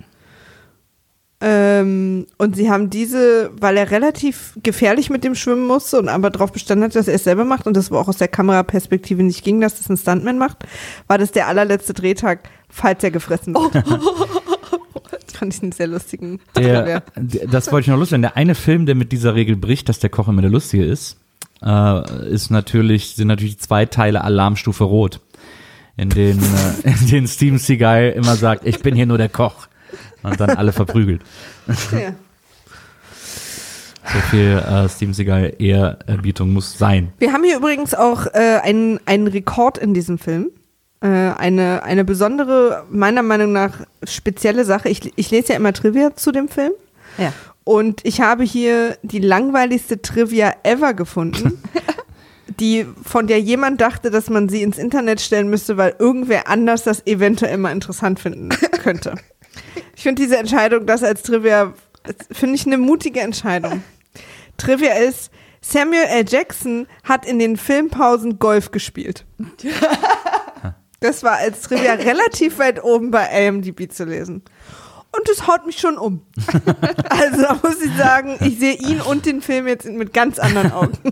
[1.40, 6.32] Ähm, und sie haben diese, weil er relativ gefährlich mit dem Schwimmen musste und aber
[6.32, 9.22] darauf bestanden hat, dass er es selber macht und das aber auch aus der Kameraperspektive
[9.22, 10.64] nicht ging, dass das ein Stuntman macht,
[11.06, 13.86] war das der allerletzte Drehtag, falls er gefressen wird.
[15.38, 17.04] Fand ich einen sehr lustigen der,
[17.52, 18.24] das wollte ich noch loswerden.
[18.24, 21.18] Der eine Film, der mit dieser Regel bricht, dass der Koch immer der Lustige ist,
[21.62, 25.22] äh, ist natürlich, sind natürlich zwei Teile Alarmstufe Rot.
[25.96, 26.42] In denen,
[26.84, 29.68] äh, in denen Steven Seagal immer sagt, ich bin hier nur der Koch.
[30.24, 31.22] Und dann alle verprügelt.
[31.92, 32.14] Ja.
[34.14, 37.12] So viel äh, Steven Seagal Ehrerbietung muss sein.
[37.20, 40.50] Wir haben hier übrigens auch äh, einen, einen Rekord in diesem Film.
[41.02, 44.90] Äh, eine, eine besondere, meiner Meinung nach spezielle Sache.
[44.90, 46.72] Ich, ich lese ja immer Trivia zu dem Film.
[47.18, 47.34] Ja.
[47.64, 51.62] Und ich habe hier die langweiligste Trivia ever gefunden,
[52.62, 56.84] die, von der jemand dachte, dass man sie ins Internet stellen müsste, weil irgendwer anders
[56.84, 58.50] das eventuell mal interessant finden
[58.84, 59.16] könnte.
[59.96, 61.74] Ich finde diese Entscheidung, das als Trivia,
[62.32, 63.84] finde ich eine mutige Entscheidung.
[64.58, 66.26] Trivia ist, Samuel L.
[66.28, 69.26] Jackson hat in den Filmpausen Golf gespielt.
[71.00, 74.42] Das war als Trivia relativ weit oben bei IMDb zu lesen.
[75.12, 76.22] Und das haut mich schon um.
[77.10, 80.72] Also da muss ich sagen, ich sehe ihn und den Film jetzt mit ganz anderen
[80.72, 80.98] Augen.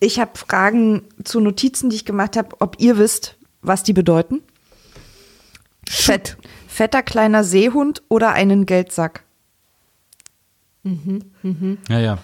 [0.00, 4.42] Ich habe Fragen zu Notizen, die ich gemacht habe, ob ihr wisst, was die bedeuten.
[5.88, 6.36] Fett,
[6.78, 9.24] fetter kleiner Seehund oder einen Geldsack.
[11.88, 12.18] Ja, ja.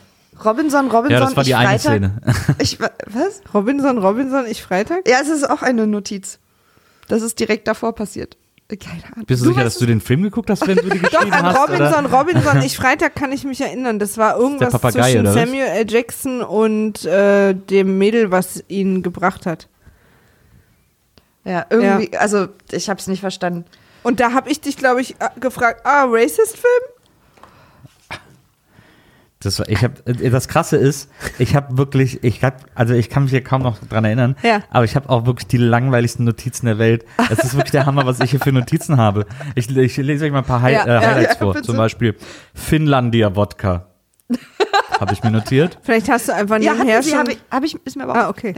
[0.44, 1.80] Robinson, Robinson, Ja, das war ich die eine Freitag.
[1.80, 2.20] Szene.
[2.58, 3.42] Ich, wa- was?
[3.52, 5.08] Robinson, Robinson, ich Freitag?
[5.08, 6.38] Ja, es ist auch eine Notiz.
[7.08, 8.36] Das ist direkt davor passiert.
[8.68, 9.26] Keine Ahnung.
[9.26, 11.32] Bist du, sicher, weißt dass du den Film geguckt hast, wenn du die Doch, geschrieben
[11.32, 11.58] an hast?
[11.58, 12.16] Robinson, oder?
[12.18, 13.98] Robinson, ich Freitag kann ich mich erinnern.
[13.98, 15.26] Das war irgendwas Papagei, zwischen?
[15.32, 15.90] Samuel L.
[15.90, 19.68] Jackson und äh, dem Mädel, was ihn gebracht hat.
[21.44, 23.64] Ja, irgendwie, also ich habe es nicht verstanden.
[24.04, 26.82] Und da habe ich dich, glaube ich, äh, gefragt, ah, Racist-Film?
[29.40, 33.10] Das, war- ich hab, äh, das Krasse ist, ich habe wirklich, ich hab, also ich
[33.10, 34.62] kann mich hier kaum noch dran erinnern, Ja.
[34.70, 37.04] aber ich habe auch wirklich die langweiligsten Notizen der Welt.
[37.30, 39.26] Es ist wirklich der Hammer, was ich hier für Notizen habe.
[39.54, 41.62] Ich, ich lese euch mal ein paar Hi Ja, äh, ja, Highlights ja, vor.
[41.62, 42.16] Zum Beispiel
[42.54, 43.88] Finlandia Wodka.
[45.00, 45.78] habe ich mir notiert.
[45.82, 47.18] Vielleicht hast du einfach Ja, nebenher sie, schon...
[47.18, 48.30] habe ich, hab ich, ist mir aber Ah, auch.
[48.30, 48.54] okay.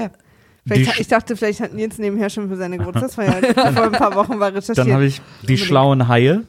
[0.66, 4.40] Vielleicht, ich dachte, vielleicht hat Nils nebenher schon für seine Geburtstagsfeier vor ein paar Wochen
[4.40, 4.79] war recherchiert.
[4.79, 6.42] Dann habe ich die schlauen Haie.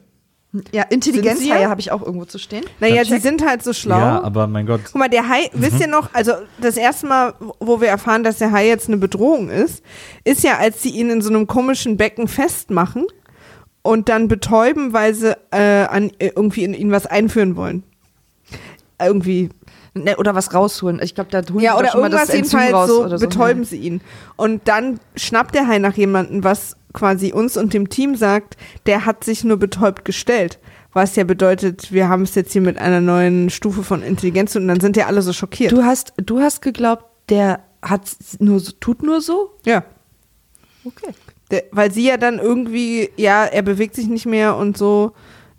[0.71, 2.63] Ja, sie Intelligenzhaie habe ich auch irgendwo zu stehen.
[2.79, 3.99] Naja, die sind halt so schlau.
[3.99, 4.81] Ja, aber mein Gott.
[4.85, 8.37] Guck mal, der Hai, wisst ihr noch, also das erste Mal, wo wir erfahren, dass
[8.37, 9.83] der Hai jetzt eine Bedrohung ist,
[10.23, 13.05] ist ja, als sie ihn in so einem komischen Becken festmachen
[13.81, 17.83] und dann betäuben, weil sie äh, an, äh, irgendwie in ihn was einführen wollen.
[18.99, 19.49] Irgendwie.
[20.03, 20.99] Ne, oder was rausholen.
[21.01, 23.27] Ich glaube, da holen Ja, oder schon mal das irgendwas Enzym jedenfalls so oder so.
[23.27, 24.01] betäuben sie ihn.
[24.35, 29.05] Und dann schnappt der Hai nach jemanden, was quasi uns und dem Team sagt, der
[29.05, 30.59] hat sich nur betäubt gestellt.
[30.93, 34.67] Was ja bedeutet, wir haben es jetzt hier mit einer neuen Stufe von Intelligenz und
[34.67, 35.71] dann sind ja alle so schockiert.
[35.71, 38.01] Du hast, du hast geglaubt, der hat
[38.39, 39.51] nur so, tut nur so?
[39.65, 39.83] ja.
[40.85, 41.13] Okay.
[41.51, 45.13] Der, weil sie ja dann irgendwie, ja, er bewegt sich nicht mehr und so.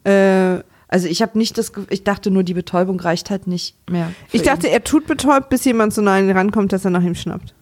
[0.05, 4.11] Äh, Also ich habe nicht das, ich dachte nur, die Betäubung reicht halt nicht mehr.
[4.33, 4.72] ich dachte, ihn.
[4.72, 7.55] er tut betäubt, bis jemand so nah an ihn rankommt, dass er nach ihm schnappt.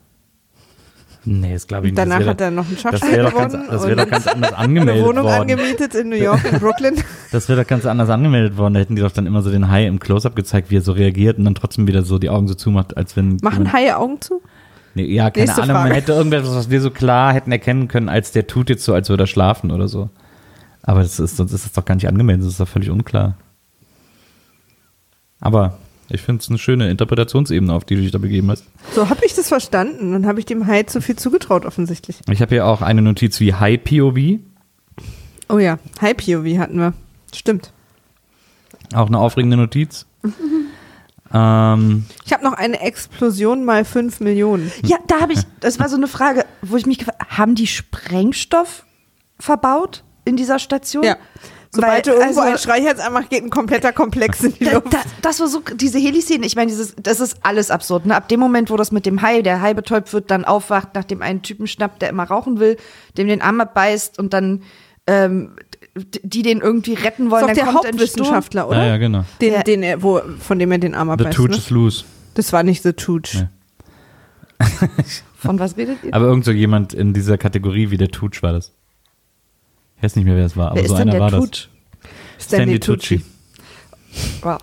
[1.28, 1.98] Nee, das glaube ich nicht.
[1.98, 4.08] Danach hat er noch ein das Schachspiel wäre doch, ganz, gewonnen das wär und doch
[4.08, 5.40] ganz anders eine angemeldet Wohnung worden.
[5.50, 6.94] angemietet in New York, in Brooklyn.
[7.32, 8.74] Das wäre doch ganz anders angemeldet worden.
[8.74, 10.92] Da hätten die doch dann immer so den Hai im Close-Up gezeigt, wie er so
[10.92, 13.38] reagiert und dann trotzdem wieder so die Augen so zumacht, als wenn.
[13.42, 14.40] Machen Haie Augen zu?
[14.94, 15.74] Nee, ja, keine Nächste Ahnung.
[15.74, 15.94] Man Frage.
[15.96, 19.08] hätte irgendwas, was wir so klar hätten erkennen können, als der tut jetzt so, als
[19.08, 20.10] würde er schlafen oder so.
[20.86, 22.46] Aber das ist, sonst ist das doch gar nicht angemeldet.
[22.46, 23.36] Das ist doch völlig unklar.
[25.40, 28.64] Aber ich finde es eine schöne Interpretationsebene, auf die du dich da begeben hast.
[28.94, 30.12] So habe ich das verstanden.
[30.12, 32.20] Dann habe ich dem Hai zu viel zugetraut, offensichtlich.
[32.30, 34.38] Ich habe hier auch eine Notiz wie High POV.
[35.48, 36.92] Oh ja, Hai-POV hatten wir.
[37.34, 37.72] Stimmt.
[38.94, 40.06] Auch eine aufregende Notiz.
[41.32, 44.72] ähm, Ich habe noch eine Explosion mal 5 Millionen.
[44.84, 47.66] Ja, da habe ich, das war so eine Frage, wo ich mich gefragt haben die
[47.66, 48.84] Sprengstoff
[49.38, 51.02] verbaut in dieser Station?
[51.04, 51.16] Ja.
[51.70, 54.92] Sobald du irgendwo also- ein Streichholz anmachst, geht ein kompletter Komplex in die Da, Luft.
[54.92, 58.06] da, das war so, diese Heli-Szene, ich meine, dieses, das ist alles absurd.
[58.06, 58.14] Ne?
[58.14, 61.04] Ab dem Moment, wo das mit dem Hai, der Hai betäubt wird, dann aufwacht, nach
[61.04, 62.76] dem einen Typen schnappt, der immer rauchen will,
[63.18, 64.62] dem den Arm abbeißt und dann
[65.06, 65.56] ähm,
[66.22, 67.46] die den irgendwie retten wollen.
[67.46, 68.78] Das ist doch dann der kommt ein Hauptwissenschaftler, oder?
[68.78, 69.24] ja, ja, genau.
[69.40, 71.36] Den, Der- den er, wo, von dem er den Arm The abbeißt.
[71.36, 71.56] Tooch Ne?
[71.56, 72.04] is loose.
[72.34, 73.34] Das war nicht The Tooch.
[73.34, 73.48] Nee.
[75.38, 76.14] Von was redet ihr?
[76.14, 78.72] Aber irgend so jemand in dieser Kategorie wie der Tooch war das.
[79.96, 81.40] Ich weiß nicht mehr, wer es war, aber Wer so ist denn einer war der
[81.40, 81.50] das.
[81.50, 81.70] Tut?
[82.38, 83.22] Stanley Tucci.
[84.42, 84.58] Wow.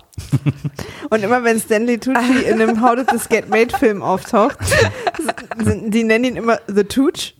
[1.10, 4.58] Und immer wenn Stanley Tucci in einem How Did This Get Made Film auftaucht,
[5.58, 7.34] sind, die nennen ihn immer The Tooch.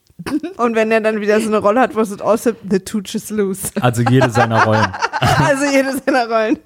[0.57, 3.15] Und wenn er dann wieder so eine Rolle hat, wo es so aussieht, The Tooch
[3.15, 3.71] is loose.
[3.81, 4.87] Also jede seiner Rollen.
[5.21, 6.59] Also jede seiner Rollen.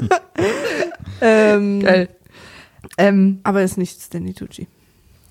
[1.20, 2.08] ähm, Geil.
[2.98, 4.66] Ähm, aber ist nicht Stanley Tucci.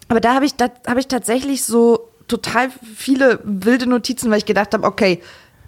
[0.08, 4.45] Aber da habe ich, da habe ich tatsächlich so total viele wilde Notizen, weil ich
[4.45, 5.21] gedacht habe, okay,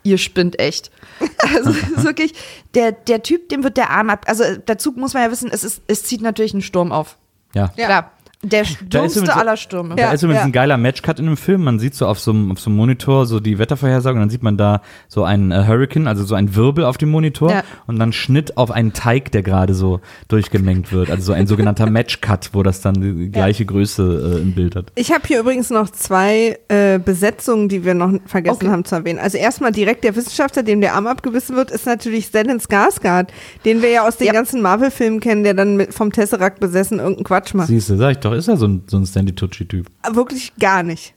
[0.04, 0.90] ihr spinnt echt.
[1.38, 2.34] Also wirklich,
[2.74, 4.26] der, der Typ, dem wird der Arm ab.
[4.28, 7.18] Also dazu muss man ja wissen, es, ist, es zieht natürlich einen Sturm auf.
[7.54, 7.72] Ja.
[7.76, 7.86] Ja.
[7.86, 8.12] Klar.
[8.50, 9.96] Der stürmste aller Stürme.
[9.96, 10.46] Da Ja, ist übrigens ja.
[10.46, 11.64] ein geiler Matchcut in dem Film.
[11.64, 14.30] Man sieht so auf so einem, auf so einem Monitor so die Wettervorhersage und dann
[14.30, 17.64] sieht man da so einen äh, Hurricane, also so einen Wirbel auf dem Monitor Ja.
[17.88, 21.10] und dann Schnitt auf einen Teig, der gerade so durchgemengt wird.
[21.10, 24.92] Also so ein sogenannter Matchcut, wo das dann die gleiche Größe äh, im Bild hat.
[24.96, 28.68] Ich habe hier übrigens noch zwei äh, Besetzungen, die wir noch vergessen Okay.
[28.70, 29.20] haben zu erwähnen.
[29.20, 33.28] Also erstmal direkt der Wissenschaftler, dem der Arm abgebissen wird, ist natürlich Stellan Skarsgård,
[33.66, 37.24] den wir ja aus den ganzen Marvel-Filmen kennen, der dann mit, vom Tesseract besessen irgendeinen
[37.26, 37.68] Quatsch macht.
[37.68, 39.88] Siehst du, sag ich doch, ist er so ein, so ein Stanley Tucci-Typ.
[40.12, 41.14] Wirklich gar nicht.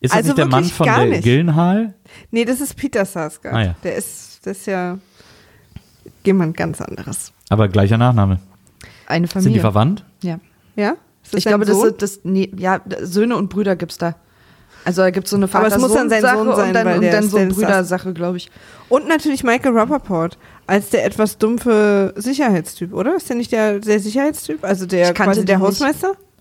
[0.00, 1.22] Ist das Also nicht der Mann von der nicht.
[1.22, 1.94] Gillenhall?
[2.30, 3.54] Nee, das ist Peter Sarsgaard.
[3.54, 3.74] Ah, ja.
[3.84, 4.98] Der ist, das ist ja
[6.24, 7.32] jemand ganz anderes.
[7.48, 8.38] Aber gleicher Nachname.
[9.06, 9.60] Eine Sind die Familie.
[9.60, 10.04] verwandt?
[10.22, 10.38] ja.
[10.76, 10.94] Ja?
[11.22, 11.88] Ist das Ich glaube, das Sohn?
[11.88, 14.14] sind das, nee, ja, Söhne und Brüder gibt's da.
[14.84, 16.86] Also da gibt's so eine Aber es muss dann sein Vater-Sohn-Sache Sohn sein, und dann,
[16.86, 18.50] weil und der dann so eine Brüdersache, glaube ich.
[18.88, 23.16] Und natürlich Michael Rappaport als der etwas dumpfe Sicherheitstyp, oder?
[23.16, 24.64] Ist der nicht der, der Sicherheitstyp?
[24.64, 25.68] Also der Ich kannte quasi der den nicht.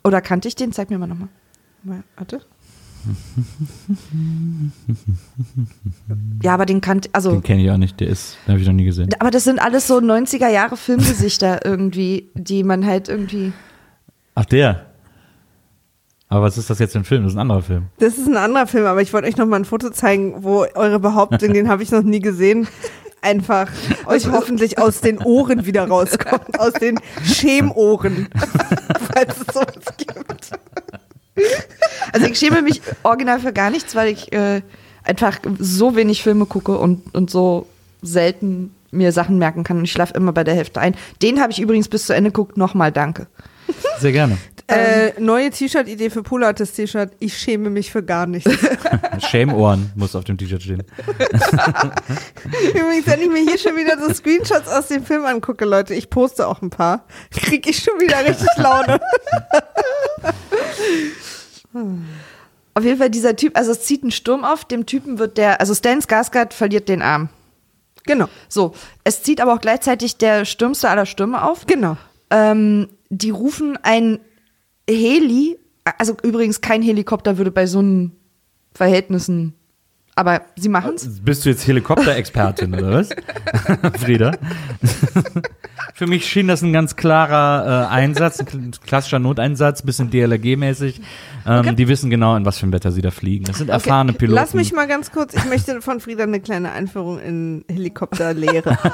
[0.04, 0.72] Oder kannte ich den?
[0.72, 1.30] Zeig mir mal nochmal.
[1.84, 2.42] Mal, Warte.
[6.42, 8.68] Ja, aber den kannte, also Den kenne ich auch nicht, der ist, den habe ich
[8.68, 9.10] noch nie gesehen.
[9.20, 13.54] Aber das sind alles so 90er Jahre Filmgesichter irgendwie, die man halt irgendwie.
[14.36, 14.86] Ach, der.
[16.28, 17.24] Aber was ist das jetzt für ein Film?
[17.24, 17.88] Das ist ein anderer Film.
[17.98, 20.66] Das ist ein anderer Film, aber ich wollte euch noch mal ein Foto zeigen, wo
[20.76, 22.68] eure Behauptung, den habe ich noch nie gesehen,
[23.22, 23.70] einfach
[24.06, 28.28] euch hoffentlich aus den Ohren wieder rauskommt, aus den Schemohren,
[29.14, 30.52] falls es sowas gibt.
[32.12, 34.62] Also ich schäme mich original für gar nichts, weil ich äh,
[35.04, 37.68] einfach so wenig Filme gucke und, und so
[38.02, 40.96] selten mir Sachen merken kann und ich schlafe immer bei der Hälfte ein.
[41.22, 42.58] Den habe ich übrigens bis zu Ende geguckt.
[42.58, 43.28] Nochmal danke.
[44.00, 44.38] Sehr gerne.
[44.70, 47.12] Äh, neue T-Shirt-Idee für Polatis T-Shirt.
[47.20, 48.50] Ich schäme mich für gar nichts.
[49.30, 50.84] Schämohren muss auf dem T-Shirt stehen.
[52.70, 56.10] Übrigens, wenn ich mir hier schon wieder so Screenshots aus dem Film angucke, Leute, ich
[56.10, 59.00] poste auch ein paar, kriege ich schon wieder richtig Laune.
[62.74, 65.60] Auf jeden Fall dieser Typ, also es zieht einen Sturm auf, dem Typen wird der,
[65.60, 67.30] also Stan Skarsgård verliert den Arm.
[68.06, 71.66] Genau, So, es zieht aber auch gleichzeitig der stürmste aller Stürme auf.
[71.68, 71.98] genau.
[72.32, 74.20] Ähm, die rufen ein
[74.90, 75.58] Heli,
[75.98, 78.16] also übrigens kein Helikopter würde bei so einen
[78.74, 79.54] Verhältnissen,
[80.16, 81.22] aber sie machen es.
[81.22, 83.10] Bist du jetzt Helikopterexpertin oder was?
[84.00, 84.32] Frieda?
[86.00, 91.02] Für mich schien das ein ganz klarer äh, Einsatz, ein kl- klassischer Noteinsatz, bisschen DLRG-mäßig.
[91.46, 93.44] Ähm, Die wissen genau, in was für ein Wetter sie da fliegen.
[93.44, 94.36] Das sind erfahrene Piloten.
[94.42, 98.78] Lass mich mal ganz kurz, ich möchte von Frieda eine kleine Einführung in Helikopterlehre.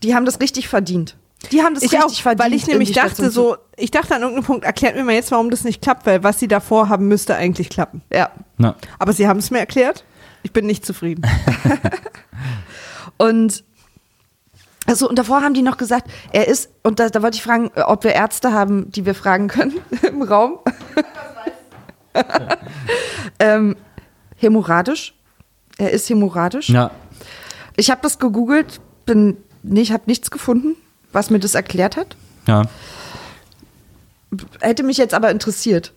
[0.02, 1.16] Die haben das richtig verdient.
[1.52, 2.40] Die haben das Ich richtig auch, verdient.
[2.44, 5.50] weil ich nämlich dachte so, ich dachte an irgendeinem Punkt, erklärt mir mal jetzt, warum
[5.52, 8.02] das nicht klappt, weil was sie davor haben, müsste eigentlich klappen.
[8.12, 8.32] Ja.
[8.58, 10.04] Na, Aber sie haben es mir erklärt.
[10.44, 11.24] Ich bin nicht zufrieden.
[13.18, 13.64] Und
[14.86, 17.70] also, und davor haben die noch gesagt, er ist, und da, da wollte ich fragen,
[17.76, 19.76] ob wir Ärzte haben, die wir fragen können
[20.08, 20.58] im Raum.
[23.40, 23.76] ähm,
[24.38, 25.14] hämorrhagisch.
[25.78, 26.70] Er ist hämorrhagisch.
[26.70, 26.92] ja.
[27.76, 30.76] Ich habe das gegoogelt, bin nicht, habe nichts gefunden,
[31.14, 32.18] was mir das erklärt hat.
[32.46, 32.64] Ja.
[34.60, 35.94] Hätte mich jetzt aber interessiert.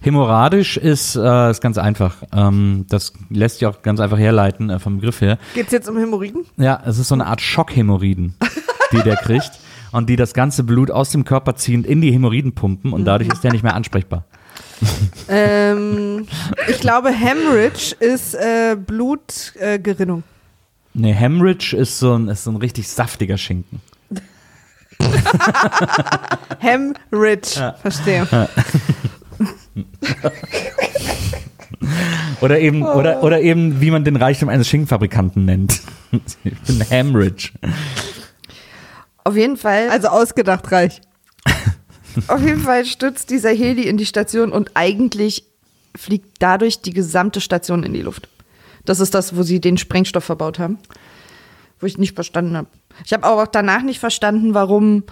[0.00, 2.16] Hämorrhagisch ist, äh, ist ganz einfach.
[2.32, 5.38] Ähm, das lässt sich auch ganz einfach herleiten äh, vom Begriff her.
[5.54, 6.44] Geht es jetzt um Hämorrhoiden?
[6.56, 8.34] Ja, es ist so eine Art Schockhämorrhoiden,
[8.92, 9.52] die der kriegt.
[9.92, 13.32] Und die das ganze Blut aus dem Körper ziehend in die Hämorrhoiden pumpen und dadurch
[13.32, 14.24] ist der nicht mehr ansprechbar.
[15.32, 16.26] Ähm,
[16.66, 20.20] ich glaube, Hemorrhage ist äh, Blutgerinnung.
[20.20, 20.22] Äh.
[20.94, 23.80] Nee, Hemorrhage ist so ein, ist so ein richtig saftiger Schinken.
[26.58, 27.74] Hemorrhage.
[27.80, 28.26] Verstehe.
[32.40, 35.80] Oder eben, oder, oder eben, wie man den Reichtum eines Schinkenfabrikanten nennt.
[36.42, 37.52] Ich bin Hemorrhage.
[39.22, 39.90] Auf jeden Fall.
[39.90, 41.00] Also ausgedacht reich.
[42.28, 45.44] Auf jeden Fall stürzt dieser Heli in die Station und eigentlich
[45.96, 48.28] fliegt dadurch die gesamte Station in die Luft.
[48.84, 50.78] Das ist das, wo sie den Sprengstoff verbaut haben.
[51.78, 52.68] Wo ich nicht verstanden habe.
[53.04, 55.04] Ich habe auch danach nicht verstanden, warum,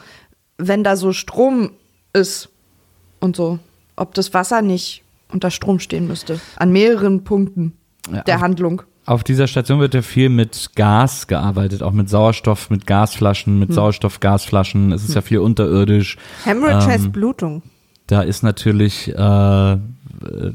[0.59, 1.71] wenn da so Strom
[2.13, 2.49] ist
[3.21, 3.59] und so,
[3.97, 6.41] ob das Wasser nicht unter Strom stehen müsste.
[6.57, 7.77] An mehreren Punkten
[8.11, 8.83] Ja, der Handlung.
[9.09, 13.73] Auf dieser Station wird ja viel mit Gas gearbeitet, auch mit Sauerstoff, mit Gasflaschen, mit
[13.73, 14.93] Sauerstoffgasflaschen.
[14.93, 16.19] Es ist ja viel unterirdisch.
[16.45, 17.63] Hemorrhage Ähm, heißt Blutung.
[18.07, 19.79] Da ist natürlich äh,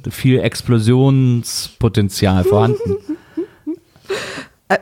[0.07, 2.97] viel Explosionspotenzial vorhanden.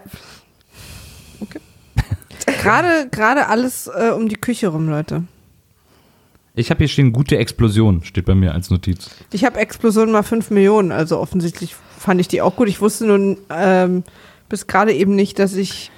[2.62, 5.23] Gerade, gerade alles äh, um die Küche rum, Leute.
[6.62, 9.10] Ich habe hier stehen, gute Explosion, steht bei mir als Notiz.
[9.34, 12.69] Ich habe Explosion mal 5 Millionen, also offensichtlich fand ich die auch gut.
[12.69, 14.04] Ich wusste nun ähm,
[14.47, 15.91] bis gerade eben nicht, dass ich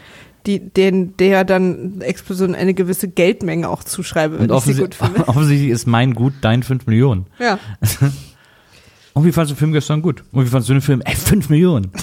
[0.45, 5.27] die, den, der dann Explosion eine gewisse Geldmenge auch zuschreibe, wenn ich sie gut finde.
[5.27, 7.27] offensichtlich ist mein Gut dein 5 Millionen.
[7.39, 7.59] Ja.
[9.13, 10.23] Und wie fandest du den Film gestern gut?
[10.31, 11.01] Und wie fandest du den Film?
[11.05, 11.91] Ey, 5 Millionen.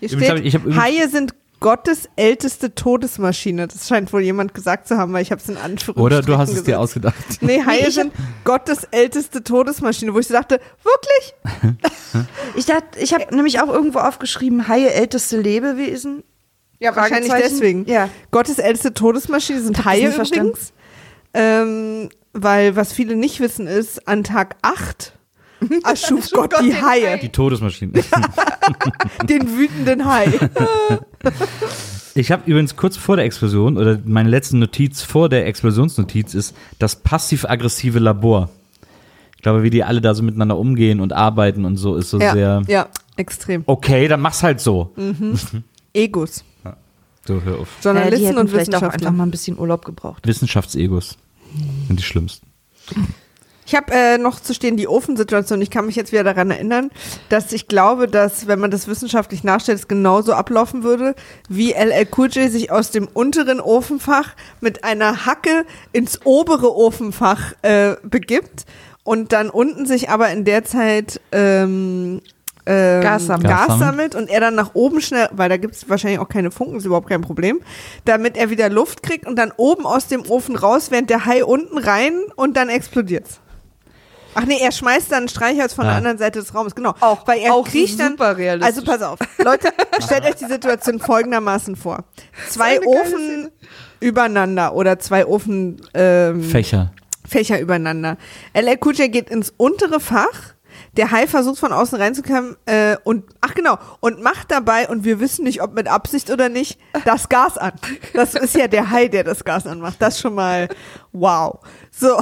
[0.00, 3.66] Hier steht, ich- ich Haie sind Gottes älteste Todesmaschine.
[3.66, 6.36] Das scheint wohl jemand gesagt zu haben, weil ich habe es in Anführungsstrichen Oder du
[6.36, 6.68] hast es gesetzt.
[6.68, 7.16] dir ausgedacht.
[7.40, 8.12] Nee, Haie sind
[8.44, 11.86] Gottes älteste Todesmaschine, wo ich so dachte, wirklich?
[12.54, 16.24] Ich dachte, ich habe nämlich auch irgendwo aufgeschrieben, Haie älteste Lebewesen.
[16.78, 17.84] Ja, wahrscheinlich deswegen.
[17.86, 18.08] Ja.
[18.30, 20.72] Gottes älteste Todesmaschine sind Haie übrigens.
[21.34, 25.12] Ähm, weil was viele nicht wissen ist, an Tag 8
[25.84, 27.92] erschuf Gott Gott die Haie, Die Todesmaschine.
[29.28, 30.32] den wütenden Hai.
[32.18, 36.56] Ich habe übrigens kurz vor der Explosion oder meine letzte Notiz vor der Explosionsnotiz ist
[36.78, 38.48] das passiv-aggressive Labor.
[39.36, 42.18] Ich glaube, wie die alle da so miteinander umgehen und arbeiten und so ist so
[42.18, 42.88] ja, sehr ja,
[43.18, 43.64] extrem.
[43.66, 44.94] okay, dann mach's halt so.
[45.92, 46.42] Egos.
[47.26, 47.68] So hör auf.
[47.68, 50.26] Äh, die Journalisten hätten und vielleicht auch einfach mal ein bisschen Urlaub gebraucht.
[50.26, 51.18] Wissenschaftsegos
[51.86, 52.46] sind die schlimmsten.
[53.66, 55.60] Ich habe äh, noch zu stehen die Ofensituation.
[55.60, 56.90] Ich kann mich jetzt wieder daran erinnern,
[57.28, 61.16] dass ich glaube, dass, wenn man das wissenschaftlich nachstellt, es genauso ablaufen würde,
[61.48, 67.54] wie LL Cool J sich aus dem unteren Ofenfach mit einer Hacke ins obere Ofenfach
[67.62, 68.66] äh, begibt
[69.02, 72.20] und dann unten sich aber in der Zeit ähm,
[72.66, 73.48] ähm, Gas sammelt.
[73.48, 73.80] Gas sammelt.
[73.80, 76.76] sammelt und er dann nach oben schnell, weil da gibt es wahrscheinlich auch keine Funken,
[76.76, 77.60] ist überhaupt kein Problem,
[78.04, 81.44] damit er wieder Luft kriegt und dann oben aus dem Ofen raus, während der Hai
[81.44, 83.40] unten rein und dann explodiert's.
[84.36, 85.98] Ach nee, er schmeißt dann Streichholz von der Ja.
[85.98, 86.94] anderen Seite des Raumes, genau.
[87.00, 88.12] Auch- weil er auch kriecht dann.
[88.12, 88.76] super realistisch.
[88.76, 89.68] Also pass auf, Leute,
[90.04, 92.04] stellt euch die Situation folgendermaßen vor:
[92.50, 93.50] Zwei Ofen
[94.00, 96.92] übereinander oder zwei Ofen ähm, Fächer.
[97.26, 98.18] Fächer übereinander.
[98.54, 100.54] LL Cool J geht ins untere Fach.
[100.96, 105.20] Der Hai versucht von außen reinzukommen äh, und ach genau und macht dabei und wir
[105.20, 107.72] wissen nicht, ob mit Absicht oder nicht, das Gas an.
[108.14, 109.96] Das ist ja der Hai, der das Gas anmacht.
[110.00, 110.68] Das schon mal
[111.12, 111.58] wow.
[111.90, 112.18] So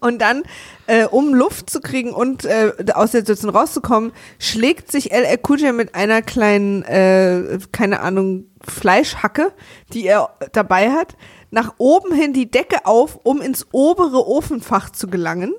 [0.00, 0.42] und dann
[0.86, 5.10] äh, um Luft zu kriegen und äh, aus der Situation rauszukommen, schlägt sich
[5.48, 9.52] Cool J mit einer kleinen äh, keine Ahnung Fleischhacke,
[9.92, 11.16] die er dabei hat,
[11.50, 15.54] nach oben hin die Decke auf, um ins obere Ofenfach zu gelangen.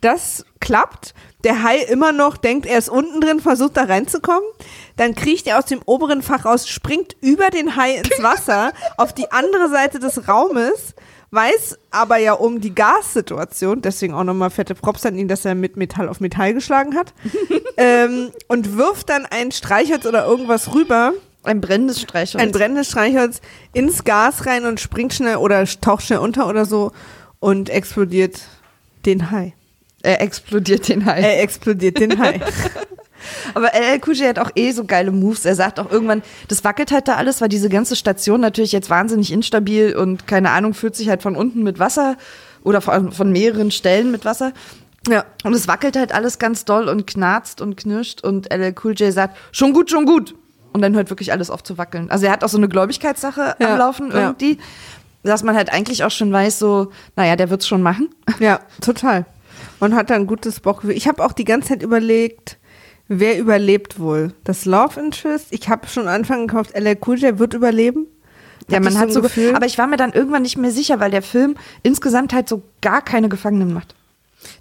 [0.00, 1.14] Das klappt.
[1.44, 4.42] Der Hai immer noch denkt, er ist unten drin, versucht da reinzukommen.
[4.96, 9.12] Dann kriecht er aus dem oberen Fach raus, springt über den Hai ins Wasser auf
[9.12, 10.94] die andere Seite des Raumes,
[11.30, 15.54] weiß aber ja um die Gassituation, deswegen auch nochmal fette Props an ihn, dass er
[15.54, 17.12] mit Metall auf Metall geschlagen hat,
[17.76, 22.42] ähm, und wirft dann ein Streichholz oder irgendwas rüber, Ein brennendes Streichholz.
[22.42, 23.40] ein brennendes Streichholz
[23.74, 26.92] ins Gas rein und springt schnell oder taucht schnell unter oder so
[27.40, 28.40] und explodiert
[29.04, 29.52] den Hai.
[30.04, 31.20] Er explodiert den Hai.
[31.20, 32.40] Er explodiert den Hai.
[33.54, 35.44] Aber LL Cool J hat auch eh so geile Moves.
[35.44, 38.90] Er sagt auch irgendwann, das wackelt halt da alles, weil diese ganze Station natürlich jetzt
[38.90, 42.16] wahnsinnig instabil und keine Ahnung, fühlt sich halt von unten mit Wasser
[42.62, 44.52] oder von, von mehreren Stellen mit Wasser.
[45.08, 45.24] ja.
[45.42, 49.12] Und es wackelt halt alles ganz doll und knarzt und knirscht und LL Cool J
[49.12, 50.34] sagt, schon gut, schon gut.
[50.74, 52.10] Und dann hört wirklich alles auf zu wackeln.
[52.10, 54.18] Also er hat auch so eine Gläubigkeitssache Ja, am Laufen ja.
[54.18, 54.58] irgendwie,
[55.22, 58.10] dass man halt eigentlich auch schon weiß, so, naja, der wird's schon machen.
[58.40, 59.24] Ja, total.
[59.80, 60.96] Man hat da ein gutes Bauchgefühl.
[60.96, 62.58] Ich habe auch die ganze Zeit überlegt,
[63.08, 64.32] wer überlebt wohl?
[64.44, 65.46] Das Love Interest?
[65.50, 68.06] Ich habe schon Anfang gekauft, LL Cool J wird überleben.
[68.70, 69.54] Ja, Hatte man hat ein so, Gefühl.
[69.54, 72.62] aber ich war mir dann irgendwann nicht mehr sicher, weil der Film insgesamt halt so
[72.80, 73.94] gar keine Gefangenen macht.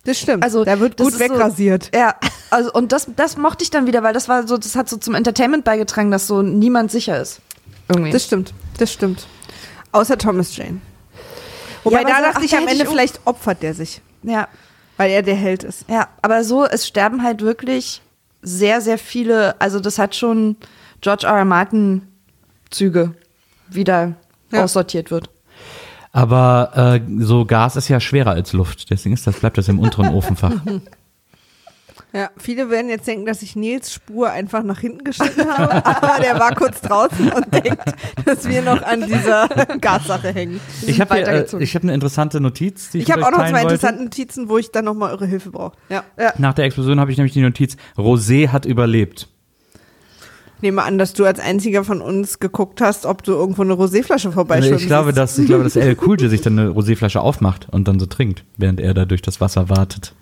[0.03, 0.43] das stimmt.
[0.43, 1.89] Also da wird gut ist so- wegrasiert.
[1.95, 2.15] Ja,
[2.49, 4.97] also und das, das mochte ich dann wieder, weil das war so, das hat so
[4.97, 7.39] zum Entertainment beigetragen, dass so niemand sicher ist.
[7.87, 8.11] Irgendwie.
[8.11, 9.25] Das stimmt, das stimmt.
[9.93, 10.81] Außer Thomas Jane.
[11.85, 14.47] Wobei aber da so- dachte ach, ich am Ende ich vielleicht opfert der sich, ja,
[14.97, 15.85] weil er der Held ist.
[15.89, 18.01] ja, aber so, es sterben halt wirklich
[18.41, 20.57] sehr, sehr viele, also das hat schon
[21.01, 21.37] George R.
[21.37, 21.45] R.
[21.45, 22.03] Martin
[22.69, 23.13] Züge,
[23.69, 24.13] wie da
[24.51, 24.63] Ja.
[24.63, 25.29] aussortiert wird.
[26.11, 28.89] Aber äh, so Gas ist ja schwerer als Luft.
[28.91, 30.53] Deswegen ist das, bleibt das im unteren Ofenfach.
[32.15, 36.21] Ja, viele werden jetzt denken, dass ich Nils Spur einfach nach hinten geschnitten habe, aber
[36.21, 37.81] der war kurz draußen und denkt,
[38.23, 39.47] dass wir noch an dieser
[39.81, 40.59] Gassache hängen.
[40.85, 43.63] Ich habe äh, ich hab eine interessante Notiz, die ich, Ich habe auch noch zwei
[43.63, 45.75] interessante Notizen, wo ich dann nochmal eure Hilfe brauche.
[45.89, 46.03] Ja.
[46.37, 49.27] Nach der Explosion habe ich nämlich die Notiz, Rosé hat überlebt.
[50.61, 54.31] Nehme an, dass du als einziger von uns geguckt hast, ob du irgendwo eine Roséflasche
[54.31, 57.67] vorbeischwimmen ich glaube, dass, ich glaube, dass El Cool J sich dann eine Roséflasche aufmacht
[57.71, 60.13] und dann so trinkt, während er da durch das Wasser wartet.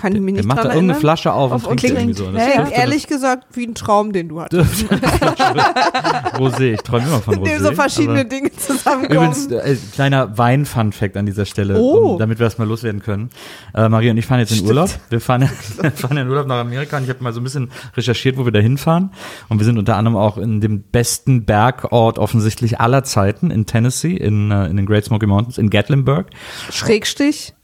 [0.00, 1.00] Kann ich mich nicht macht da irgendeine erinnern.
[1.00, 2.30] Flasche auf und Auf und trinkt irgendwie so.
[2.32, 4.86] Das Klingt dürfte ehrlich gesagt wie ein Traum, den du hattest.
[6.38, 6.72] Rosé.
[6.74, 7.44] Ich träume immer von In Rosé.
[7.48, 9.32] dem so verschiedene Dinge zusammenkommen.
[9.32, 12.12] Übrigens, äh, kleiner Wein-Fun-Fact an dieser Stelle, Oh.
[12.12, 13.30] um, damit wir das mal loswerden können.
[13.74, 14.70] Äh, Maria und ich fahren jetzt in Stimmt.
[14.70, 14.90] Urlaub.
[15.10, 15.48] Wir fahren,
[15.94, 18.52] fahren in Urlaub nach Amerika und ich habe mal so ein bisschen recherchiert, wo wir
[18.52, 19.10] da hinfahren.
[19.48, 24.14] Und wir sind unter anderem auch in dem besten Bergort offensichtlich aller Zeiten in Tennessee,
[24.16, 26.26] in, äh, in den Great Smoky Mountains, in Gatlinburg.
[26.70, 27.54] Schrägstich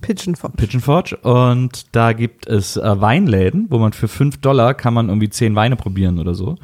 [0.00, 0.56] Pigeon Forge.
[0.56, 5.08] Pigeon Forge und da gibt es äh, Weinläden, wo man für 5 Dollar kann man
[5.08, 6.56] irgendwie 10 Weine probieren oder so.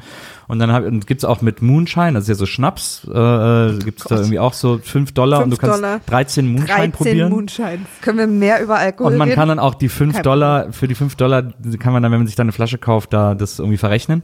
[0.47, 4.05] Und dann gibt es auch mit Moonshine, das ist ja so Schnaps, äh, gibt es
[4.07, 5.99] da irgendwie auch so 5 Dollar und du Fünf kannst Dollar.
[6.05, 7.29] 13 Moonshine 13 probieren.
[7.31, 7.79] Moonshines.
[8.01, 9.39] Können wir mehr über Alkohol Und man reden?
[9.39, 11.43] kann dann auch die 5 Kein Dollar, für die 5 Dollar
[11.79, 14.23] kann man dann, wenn man sich dann eine Flasche kauft, da das irgendwie verrechnen.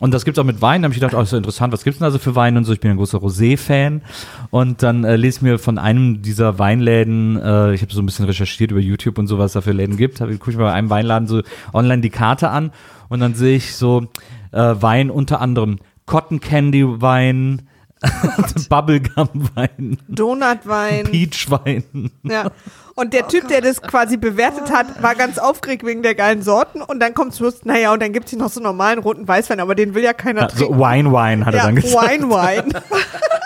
[0.00, 0.82] Und das gibt's auch mit Wein.
[0.82, 2.64] Da habe ich gedacht, oh, ist so interessant, was gibt's denn also für Wein und
[2.64, 2.72] so.
[2.72, 4.02] Ich bin ein großer Rosé-Fan.
[4.50, 8.06] Und dann äh, lese ich mir von einem dieser Weinläden, äh, ich habe so ein
[8.06, 10.72] bisschen recherchiert über YouTube und so, was da für Läden gibt, gucke ich mir bei
[10.72, 11.42] einem Weinladen so
[11.72, 12.70] online die Karte an
[13.08, 14.06] und dann sehe ich so
[14.52, 17.68] äh, Wein unter anderem Cotton Candy Wein,
[18.68, 21.04] Bubblegum Wein, Donutwein.
[21.04, 22.10] Peach Wein.
[22.22, 22.50] Ja.
[22.94, 26.82] Und der Typ, der das quasi bewertet hat, war ganz aufgeregt wegen der geilen Sorten.
[26.82, 29.60] Und dann kommt Schluss, naja, und dann gibt es hier noch so normalen roten Weißwein,
[29.60, 30.80] aber den will ja keiner Ja, so trinken.
[30.80, 32.10] Wine Wine hat er ja, dann gesagt.
[32.10, 32.82] Wine Wine.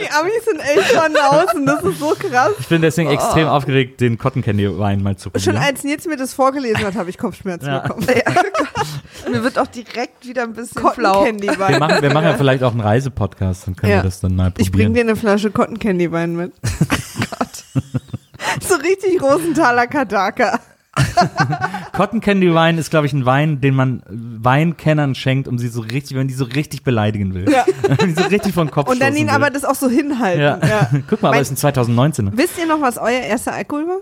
[0.00, 2.52] die, die Amis sind echt von außen, das ist so krass.
[2.58, 5.38] Ich bin deswegen extrem aufgeregt, den Cotton Candy Wein mal zu Oh.
[5.38, 5.74] Schon probieren.
[5.74, 7.80] als Nils mir das vorgelesen hat, habe ich Kopfschmerzen Ja.
[7.80, 8.06] bekommen.
[9.30, 11.24] Mir wird auch direkt wieder ein bisschen Cotton flau.
[11.24, 11.78] Candy Wir Wein.
[11.78, 13.98] machen, wir machen ja vielleicht auch einen Reisepodcast, dann können Ja.
[13.98, 14.94] wir das dann mal Ich bringe probieren.
[14.94, 16.52] dir eine Flasche Cotton Candy Wein mit.
[18.66, 20.58] So richtig Rosenthaler Kadaka.
[21.92, 25.80] Cotton Candy Wein ist, glaube ich, ein Wein, den man Weinkennern schenkt, um sie so
[25.80, 27.50] richtig, wenn man die so richtig beleidigen will.
[27.50, 27.64] Ja.
[27.98, 29.34] Wenn die so richtig vom Kopf Und dann stoßen ihn will.
[29.34, 30.40] aber das auch so hinhalten.
[30.40, 30.58] ja.
[30.66, 30.90] Ja.
[31.08, 32.30] Guck mal, aber Mein- es ist in 2019.
[32.36, 33.98] Wisst ihr noch, was euer erster Alkohol war?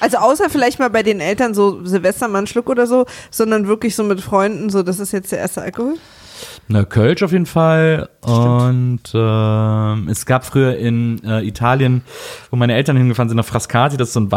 [0.00, 3.66] Also außer vielleicht mal bei den Eltern so Silvester mal einen Schluck oder so, sondern
[3.68, 5.96] wirklich so mit Freunden, so das ist jetzt der erste Alkohol.
[6.68, 8.08] Na, Kölsch auf jeden Fall.
[8.22, 12.02] Und ähm, es gab früher in äh, Italien,
[12.50, 14.30] wo meine Eltern hingefahren sind, nach Frascati, das ist so ein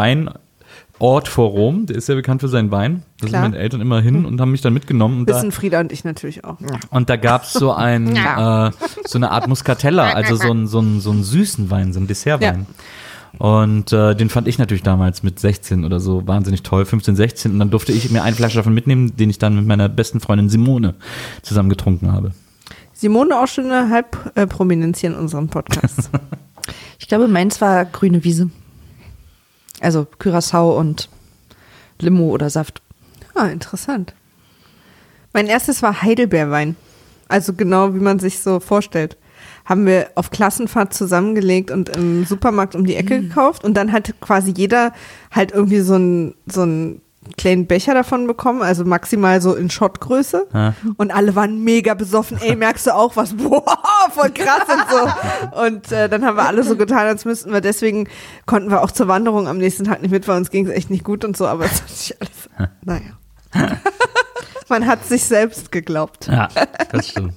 [0.98, 1.86] Weinort vor Rom.
[1.86, 3.02] Der ist sehr bekannt für seinen Wein.
[3.18, 3.42] Da sind Klar.
[3.42, 5.20] meine Eltern immer hin und haben mich dann mitgenommen.
[5.20, 6.56] Und da, Wissen Frieda und ich natürlich auch.
[6.90, 8.70] Und da gab's so ein, äh,
[9.04, 12.06] so eine Art Muscatella, also so einen so einen- so einen süßen Wein, so einen
[12.06, 12.66] Dessertwein.
[13.38, 17.50] Und äh, den fand ich natürlich damals mit 16 oder so wahnsinnig toll, 15, 16.
[17.52, 20.20] Und dann durfte ich mir eine Flasche davon mitnehmen, den ich dann mit meiner besten
[20.20, 20.94] Freundin Simone
[21.42, 22.30] zusammen getrunken habe.
[22.92, 26.10] Simone auch schon eine Halbprominenz hier in unserem Podcast.
[26.98, 28.48] Ich glaube, meins war grüne Wiese.
[29.80, 31.08] Also Curacao und
[32.00, 32.80] Limo oder Saft.
[33.34, 34.14] ah, interessant.
[35.32, 36.76] Mein erstes war Heidelbeerwein.
[37.28, 39.16] Also genau wie man sich so vorstellt.
[39.64, 43.64] Haben wir auf Klassenfahrt zusammengelegt und im Supermarkt um die Ecke gekauft.
[43.64, 44.92] Und dann hat quasi jeder
[45.32, 47.00] halt irgendwie so einen so einen
[47.36, 50.46] kleinen Becher davon bekommen, also maximal so in Schottgröße.
[50.52, 50.74] Ja.
[50.96, 52.38] Und alle waren mega besoffen.
[52.40, 53.34] Ey, merkst du auch was?
[53.36, 53.64] Boah,
[54.10, 55.60] voll krass und so.
[55.62, 57.60] Und äh, dann haben wir alle so getan, als müssten wir.
[57.60, 58.08] Deswegen
[58.46, 60.90] konnten wir auch zur Wanderung am nächsten Tag nicht mit, weil uns ging es echt
[60.90, 61.46] nicht gut und so.
[61.46, 62.70] Aber es hat sich alles.
[62.82, 63.18] Naja.
[64.68, 66.26] Man hat sich selbst geglaubt.
[66.26, 66.48] Ja,
[66.90, 67.34] das stimmt.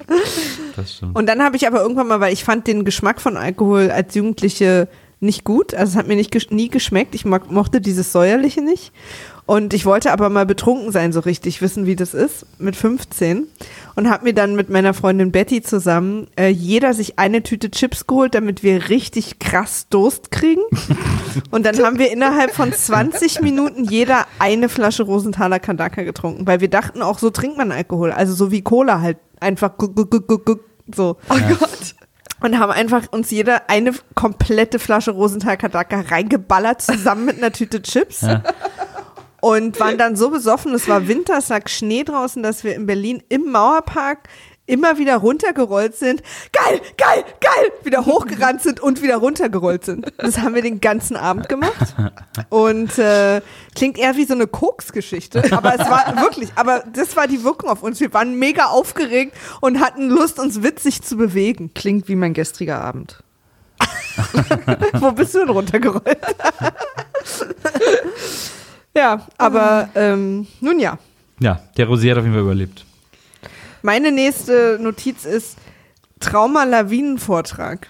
[0.75, 1.15] Das stimmt.
[1.15, 4.15] Und dann habe ich aber irgendwann mal, weil ich fand den Geschmack von Alkohol als
[4.15, 4.87] Jugendliche
[5.19, 5.73] nicht gut.
[5.73, 7.15] Also es hat mir nicht nie geschmeckt.
[7.15, 8.91] Ich mochte dieses säuerliche nicht.
[9.47, 13.47] Und ich wollte aber mal betrunken sein, so richtig wissen, wie das ist, mit 15.
[13.95, 18.07] Und habe mir dann mit meiner Freundin Betty zusammen äh, jeder sich eine Tüte Chips
[18.07, 20.61] geholt, damit wir richtig krass Durst kriegen.
[21.51, 26.59] Und dann haben wir innerhalb von 20 Minuten jeder eine Flasche Rosenthaler Kandaka getrunken, weil
[26.59, 28.11] wir dachten auch, so trinkt man Alkohol.
[28.11, 29.17] Also so wie Cola halt.
[29.39, 30.59] Einfach guck, guck, guck, guck, guck,
[30.93, 31.15] so.
[31.29, 31.95] Oh Gott.
[32.41, 37.81] Und haben einfach uns jeder eine komplette Flasche Rosenthal Kadaka reingeballert, zusammen mit einer Tüte
[37.81, 38.25] Chips.
[39.41, 42.87] Und waren dann so besoffen, es war Winter, es lag Schnee draußen, dass wir in
[42.87, 44.27] Berlin im Mauerpark
[44.67, 46.21] immer wieder runtergerollt sind.
[46.51, 47.71] Geil, geil, geil!
[47.83, 50.11] Wieder hochgerannt sind und wieder runtergerollt sind.
[50.17, 51.95] Das haben wir den ganzen Abend gemacht.
[52.49, 53.41] Und äh,
[53.75, 55.43] klingt eher wie so eine Koks-Geschichte.
[55.51, 57.99] Aber es war wirklich, aber das war die Wirkung auf uns.
[57.99, 61.71] Wir waren mega aufgeregt und hatten Lust, uns witzig zu bewegen.
[61.73, 63.23] Klingt wie mein gestriger Abend.
[64.93, 66.03] Wo bist du denn runtergerollt?
[68.97, 70.97] ja, aber ähm, nun ja.
[71.39, 72.83] Ja, der Rosé hat auf jeden Fall überlebt.
[73.83, 75.55] Meine nächste Notiz ist
[76.19, 77.87] Trauma-Lawinen-Vortrag.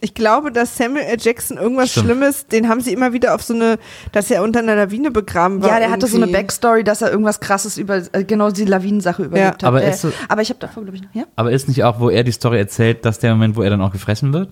[0.00, 1.16] Ich glaube, dass Samuel L.
[1.18, 2.06] Jackson irgendwas Stimmt.
[2.06, 3.78] Schlimmes, den haben sie immer wieder auf so eine,
[4.12, 5.70] dass er unter einer Lawine begraben war.
[5.70, 6.42] Ja, der hatte so eine irgendwie.
[6.42, 9.64] Backstory, dass er irgendwas krasses über äh, genau die Lawinensache überlebt hat.
[9.64, 11.14] Aber äh, ist so- aber ich habe davor, glaube ich, noch.
[11.14, 11.24] Ja?
[11.36, 13.80] Aber ist nicht auch, wo er die Story erzählt, dass der Moment, wo er dann
[13.80, 14.50] auch gefressen wird?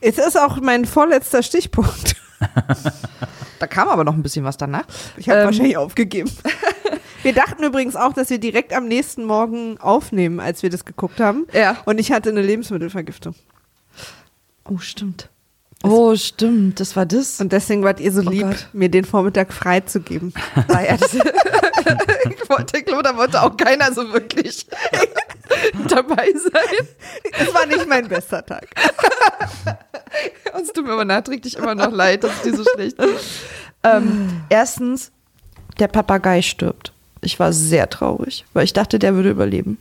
[0.00, 2.16] Es ist auch mein vorletzter Stichpunkt.
[3.60, 4.82] Da kam aber noch ein bisschen was danach.
[5.16, 5.44] Ich habe Ähm.
[5.46, 6.28] wahrscheinlich aufgegeben.
[7.22, 11.20] Wir dachten übrigens auch, dass wir direkt am nächsten Morgen aufnehmen, als wir das geguckt
[11.20, 11.46] haben.
[11.52, 11.76] Ja.
[11.84, 13.36] Und ich hatte eine Lebensmittelvergiftung.
[14.68, 15.28] Oh, stimmt.
[15.84, 16.80] Oh, stimmt.
[16.80, 17.40] Das war das.
[17.40, 18.68] Und deswegen wart ihr so Oh lieb, Gott.
[18.72, 20.34] mir den Vormittag freizugeben.
[22.24, 24.66] Ich wollte, da wollte auch keiner so wirklich
[25.88, 26.86] dabei sein.
[27.38, 28.68] Es war nicht mein bester Tag.
[30.62, 33.24] Es tut mir aber nachträglich immer noch leid, dass es dir so schlecht ist.
[33.82, 35.10] Ähm, erstens,
[35.78, 36.92] der Papagei stirbt.
[37.22, 39.78] Ich war sehr traurig, weil ich dachte, der würde überleben.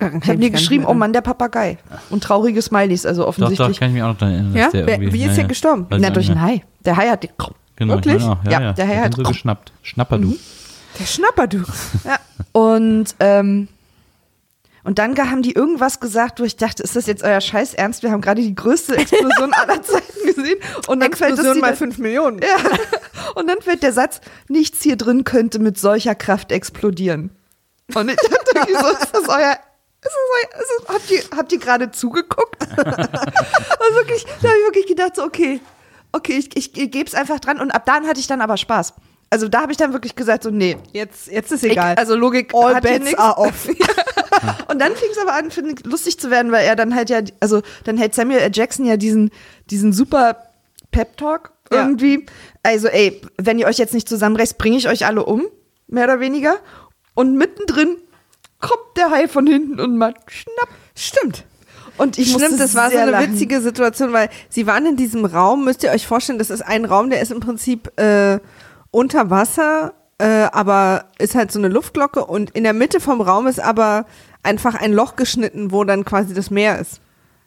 [0.00, 1.76] Ich habe mir geschrieben, oh Mann, der Papagei.
[2.08, 3.68] Und traurige Smileys, also Doch, offensichtlich.
[3.76, 4.56] doch, kann ich mich auch noch daran erinnern.
[4.56, 4.68] Ja?
[4.72, 5.86] Wer- wie ist der gestorben?
[5.90, 6.40] Na, durch einen.
[6.40, 6.64] Hai.
[6.86, 7.30] Der Hai hat die.
[7.76, 8.22] Genau, Wirklich?
[8.22, 8.42] auch.
[8.44, 9.72] Ja, Ja, ja, der Hai hat- so geschnappt.
[9.82, 10.38] Schnapper du.
[10.98, 11.64] Der Schnapper, du.
[12.04, 12.18] Ja.
[12.52, 13.68] Und, ähm,
[14.82, 18.02] und dann haben die irgendwas gesagt, wo ich dachte, ist das jetzt euer Scheiß Ernst?
[18.02, 20.58] Wir haben gerade die größte Explosion aller Zeiten gesehen.
[20.86, 22.40] Und dann fällt das Explosion mal 5 Millionen.
[22.40, 22.56] Ja.
[23.34, 27.30] Und dann fällt der Satz, nichts hier drin könnte mit solcher Kraft explodieren.
[27.94, 29.58] Und ich dachte, wieso ist das euer.
[30.02, 30.16] Ist
[30.54, 32.62] das ist das, habt, ihr, habt ihr gerade zugeguckt?
[32.78, 35.60] Und wirklich, da habe ich wirklich gedacht, so, okay,
[36.12, 37.60] okay, ich, ich, ich gebe es einfach dran.
[37.60, 38.94] Und ab dann hatte ich dann aber Spaß.
[39.32, 40.76] Also da habe ich dann wirklich gesagt, so, nee.
[40.92, 41.92] Jetzt, jetzt ist egal.
[41.92, 43.68] Ich, also Logik All hat bets are off.
[44.68, 47.10] Und dann fing es aber an, finde ich, lustig zu werden, weil er dann halt
[47.10, 48.50] ja, also dann hält Samuel L.
[48.52, 49.30] Jackson ja diesen,
[49.70, 50.36] diesen super
[50.90, 51.82] Pep-Talk Ja.
[51.84, 52.26] irgendwie.
[52.62, 55.44] Also, ey, wenn ihr euch jetzt nicht zusammenreißt, bringe ich euch alle um,
[55.86, 56.56] mehr oder weniger.
[57.14, 57.96] Und mittendrin
[58.60, 60.68] kommt der Hai von hinten und macht schnapp.
[60.96, 61.44] Stimmt.
[61.96, 63.32] Und ich Stimmt, das war so eine lachen.
[63.34, 66.84] witzige Situation, weil sie waren in diesem Raum, müsst ihr euch vorstellen, das ist ein
[66.86, 68.38] Raum, der ist im Prinzip äh,
[68.90, 73.46] unter Wasser, äh, aber ist halt so eine Luftglocke und in der Mitte vom Raum
[73.46, 74.06] ist aber
[74.42, 77.00] einfach ein Loch geschnitten, wo dann quasi das Meer ist.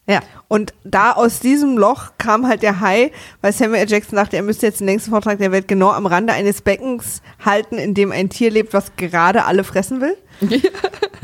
[0.07, 0.19] Ja.
[0.49, 3.89] Und da aus diesem Loch kam halt der Hai, weil Samuel L.
[3.89, 7.21] Jackson dachte, er müsste jetzt den längsten Vortrag der Welt genau am Rande eines Beckens
[7.43, 10.17] halten, in dem ein Tier lebt, was gerade alle fressen will.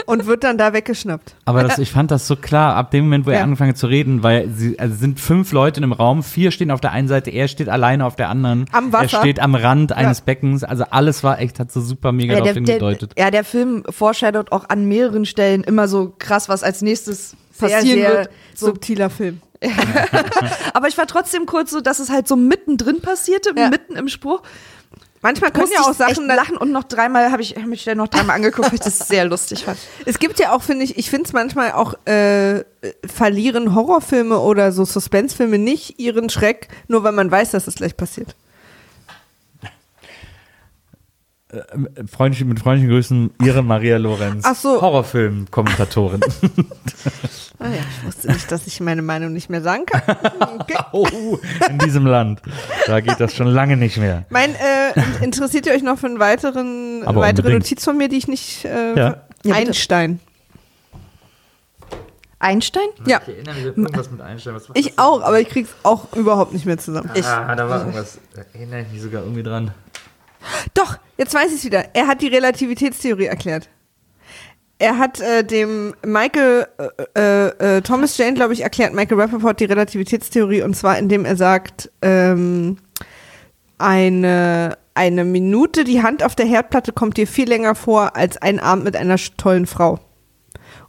[0.06, 1.36] und wird dann da weggeschnappt.
[1.46, 3.44] Aber das, ich fand das so klar, ab dem Moment, wo er Ja.
[3.44, 6.52] angefangen hat zu reden, weil sie, also es sind fünf Leute in einem Raum, vier
[6.52, 8.66] stehen auf der einen Seite, er steht alleine auf der anderen.
[8.72, 9.04] Am Wasser.
[9.18, 10.24] Er steht am Rand eines Ja.
[10.26, 13.14] Beckens, also alles war echt, hat so super mega Ja darauf der, der, hingedeutet.
[13.18, 17.70] ja, der Film foreshadowt auch an mehreren Stellen immer so krass, was als nächstes Sehr,
[17.70, 18.30] passieren sehr wird.
[18.56, 19.42] Subtiler Film.
[20.74, 23.70] aber ich war trotzdem kurz so, dass es halt so mittendrin passierte, Ja.
[23.70, 24.42] mitten im Spruch.
[25.22, 27.96] Manchmal können ja auch Sachen dann, lachen und noch dreimal habe ich hab mich schnell
[27.96, 29.78] noch dreimal angeguckt, weil ich das sehr lustig fand.
[30.06, 32.64] Es gibt ja auch, finde ich, ich finde es manchmal auch, äh,
[33.06, 37.98] verlieren Horrorfilme oder so Suspensefilme nicht ihren Schreck, nur weil man weiß, dass es gleich
[37.98, 38.36] passiert.
[42.12, 44.44] Freundlich, mit freundlichen Grüßen, Ihre Maria Lorenz.
[44.48, 44.82] Ach so.
[44.82, 46.22] Horrorfilm-Kommentatorin.
[47.62, 50.02] Ah ja, ich wusste nicht, dass ich meine Meinung nicht mehr sagen kann.
[50.62, 50.78] Okay.
[50.94, 51.38] oh,
[51.70, 52.42] in diesem Land.
[52.88, 54.24] Da geht das schon lange nicht mehr.
[54.30, 54.94] Mein, äh,
[55.24, 57.64] interessiert ihr euch noch für einen weiteren, Aber weitere unbedingt.
[57.66, 59.18] Notiz von mir, die ich nicht, äh, Ja.
[59.52, 60.22] Einstein.
[62.40, 62.88] Einstein?
[63.06, 64.56] Ja, Ich erinnere mich an irgendwas mit Einstein.
[64.76, 67.10] Ich auch, aber ich krieg's auch überhaupt nicht mehr zusammen.
[67.14, 68.20] Ich, Ah, da war irgendwas.
[68.36, 69.72] Da erinnere ich mich sogar irgendwie dran.
[70.74, 71.86] Doch, jetzt weiß ich es wieder.
[71.94, 73.70] Er hat die Relativitätstheorie erklärt.
[74.82, 76.68] Er hat äh, dem Michael
[77.14, 81.36] äh, äh, Thomas Jane, glaube ich, erklärt, Michael Rappaport die Relativitätstheorie und zwar indem er
[81.36, 82.78] sagt, ähm,
[83.78, 88.60] eine, eine Minute die Hand auf der Herdplatte kommt dir viel länger vor als ein
[88.60, 90.00] Abend mit einer tollen Frau.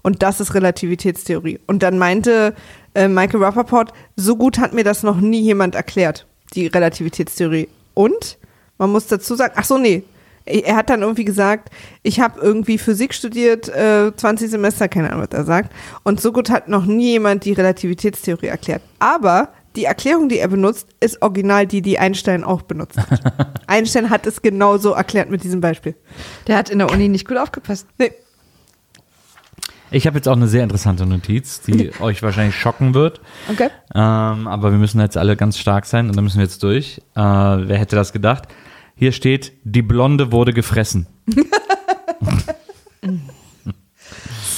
[0.02, 1.58] Und das ist Relativitätstheorie.
[1.66, 2.54] Und dann meinte
[2.94, 7.68] äh, Michael Rappaport, so gut hat mir das noch nie jemand erklärt, die Relativitätstheorie.
[7.94, 8.38] Und
[8.80, 10.04] man muss dazu sagen, ach so, nee,
[10.46, 11.68] er hat dann irgendwie gesagt,
[12.02, 15.72] ich habe irgendwie Physik studiert, äh, 20 Semester, keine Ahnung, was er sagt.
[16.02, 18.80] Und so gut hat noch nie jemand die Relativitätstheorie erklärt.
[18.98, 23.60] Aber die Erklärung, die er benutzt, ist original die, die Einstein auch benutzt hat.
[23.66, 25.94] Einstein hat es genauso erklärt mit diesem Beispiel.
[26.46, 27.86] Der hat in der Uni nicht gut aufgepasst.
[27.98, 28.12] Nee.
[29.90, 33.20] Ich habe jetzt auch eine sehr interessante Notiz, die euch wahrscheinlich schocken wird.
[33.50, 33.68] Okay.
[33.94, 37.02] Ähm, aber wir müssen jetzt alle ganz stark sein und da müssen wir jetzt durch.
[37.14, 38.48] Äh, wer hätte das gedacht?
[39.00, 41.06] Hier steht, die Blonde wurde gefressen.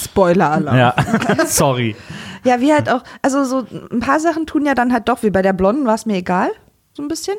[0.03, 0.77] Spoiler-Alarm.
[0.77, 0.95] Ja,
[1.45, 1.95] sorry.
[2.43, 5.29] Ja, wie halt auch, also so ein paar Sachen tun ja dann halt doch, wie
[5.29, 6.51] bei der Blonden war es mir egal,
[6.91, 7.37] so ein bisschen.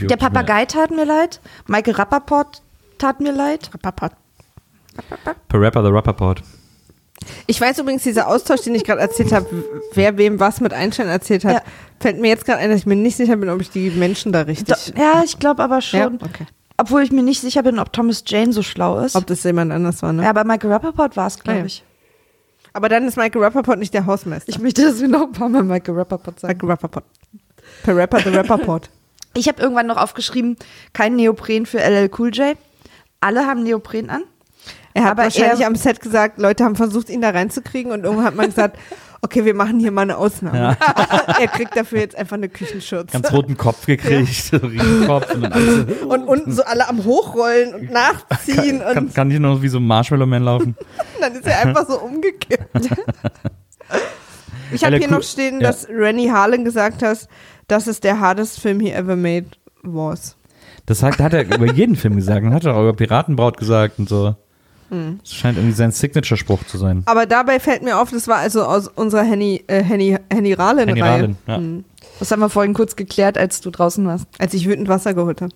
[0.00, 2.62] Der Papagei tat mir leid, Michael Rappaport
[2.96, 3.70] tat mir leid.
[3.82, 6.42] Per Rapper the Rapperport.
[7.46, 9.46] Ich weiß übrigens, dieser Austausch, den ich gerade erzählt habe,
[9.94, 11.62] wer wem was mit Einstein erzählt hat, Ja.
[12.00, 14.32] fällt mir jetzt gerade ein, dass ich mir nicht sicher bin, ob ich die Menschen
[14.32, 14.66] da richtig.
[14.94, 16.00] Do- Ja, ich glaube aber schon.
[16.00, 16.46] Ja, okay.
[16.76, 19.14] Obwohl ich mir nicht sicher bin, ob Thomas Jane so schlau ist.
[19.14, 20.24] Ob das jemand anders war, ne?
[20.24, 21.66] ja, aber Michael Rappaport war es, glaube Ah, ja.
[21.66, 21.84] ich.
[22.72, 24.48] Aber dann ist Michael Rappaport nicht der Hausmeister.
[24.48, 26.54] Ich möchte, dass wir noch ein paar Mal Michael Rappaport sagen.
[26.54, 27.04] Michael Rappaport.
[27.84, 28.90] Per Rapper the Rappaport.
[29.36, 30.56] Ich habe irgendwann noch aufgeschrieben,
[30.92, 32.56] kein Neopren für LL Cool J.
[33.20, 34.24] Alle haben Neopren an.
[34.96, 38.04] Er hat Aber wahrscheinlich er- am Set gesagt, Leute haben versucht, ihn da reinzukriegen und
[38.04, 38.78] irgendwann hat man gesagt,
[39.22, 40.76] okay, wir machen hier mal eine Ausnahme.
[41.40, 43.12] er kriegt dafür jetzt einfach eine Küchenschürze.
[43.12, 45.34] Ganz roten Kopf gekriegt, so Riesenkopf.
[45.34, 49.40] Und dann alles, und unten so alle am Hochrollen und nachziehen kann, und kann ich
[49.40, 50.76] noch wie so ein Marshmallow Man laufen?
[51.20, 52.68] dann ist er einfach so umgekippt.
[54.72, 55.68] Ich habe hier cool- noch stehen, ja.
[55.68, 57.28] dass Rennie Harlan gesagt hat,
[57.68, 59.46] dass es der hardest Film he ever made
[59.82, 60.36] was.
[60.86, 62.44] Das hat, hat er über jeden Film gesagt.
[62.44, 64.36] Und hat er auch über Piratenbraut gesagt und so.
[64.90, 65.18] Hm.
[65.22, 67.02] Das scheint irgendwie sein Signature-Spruch zu sein.
[67.06, 70.88] Aber dabei fällt mir auf, das war also aus unserer Henny, äh, Henny, Henny Rahlen
[70.88, 71.10] Henny Reihe.
[71.12, 71.56] Rahlen, ja.
[71.56, 71.84] Hm.
[72.18, 74.26] Das haben wir vorhin kurz geklärt, als du draußen warst.
[74.38, 75.52] Als ich wütend Wasser geholt habe.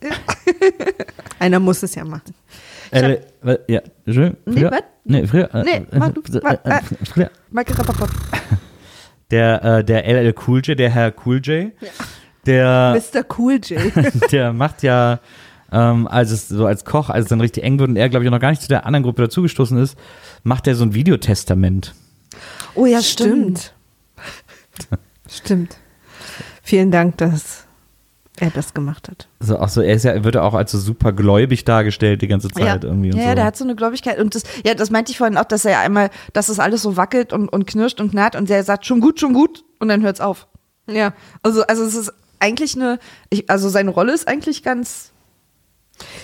[1.39, 2.35] Einer muss es ja machen.
[2.91, 3.19] Äh,
[3.69, 4.37] ja, schön.
[4.47, 4.83] Nee, Früher- was?
[5.05, 5.55] Nee, früher.
[5.55, 7.31] äh, Nee, äh, mach du, äh, mach, äh, früher.
[9.31, 11.73] Der, äh, der LL Cool J, der Herr Cool J,
[12.47, 13.25] der, Mr.
[13.37, 13.79] Cool J.
[14.33, 15.21] der macht ja,
[15.73, 18.25] ähm, als es so als Koch, als es dann richtig eng wird und er, glaube
[18.25, 19.97] ich, noch gar nicht zu der anderen Gruppe dazugestoßen ist,
[20.43, 21.95] macht er so ein Videotestament.
[22.75, 23.75] Oh ja, Stimmt.
[25.29, 25.77] Stimmt.
[26.63, 27.65] Vielen Dank, dass
[28.41, 29.29] er das gemacht hat.
[29.41, 32.29] So, auch so, er ist ja, wird ja auch als so super gläubig dargestellt die
[32.29, 33.29] ganze Zeit Ja, irgendwie und ja, so.
[33.29, 34.19] ja, der hat so eine Gläubigkeit.
[34.19, 36.83] Und das, ja, das meinte ich vorhin auch, dass er ja einmal, dass es alles
[36.83, 39.89] so wackelt und, und knirscht und knarrt und der sagt, schon gut, schon gut, und
[39.89, 40.47] dann hört's auf.
[40.89, 41.13] Ja.
[41.43, 42.99] Also, also es ist eigentlich eine,
[43.31, 45.13] ich, also seine Rolle ist eigentlich ganz,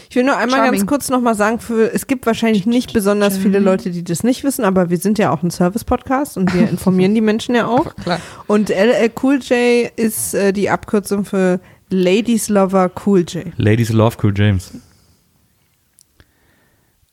[0.08, 0.78] Ich will nur einmal Charming.
[0.80, 4.44] ganz kurz nochmal sagen, für, es gibt wahrscheinlich nicht besonders viele Leute, die das nicht
[4.44, 7.94] wissen, aber wir sind ja auch ein Service-Podcast und wir informieren die Menschen ja auch.
[7.96, 8.20] Klar.
[8.46, 11.60] Und LL Cool J ist äh, die Abkürzung für
[11.90, 13.46] Ladies Lover Cool J.
[13.56, 14.72] Ladies Love Cool James.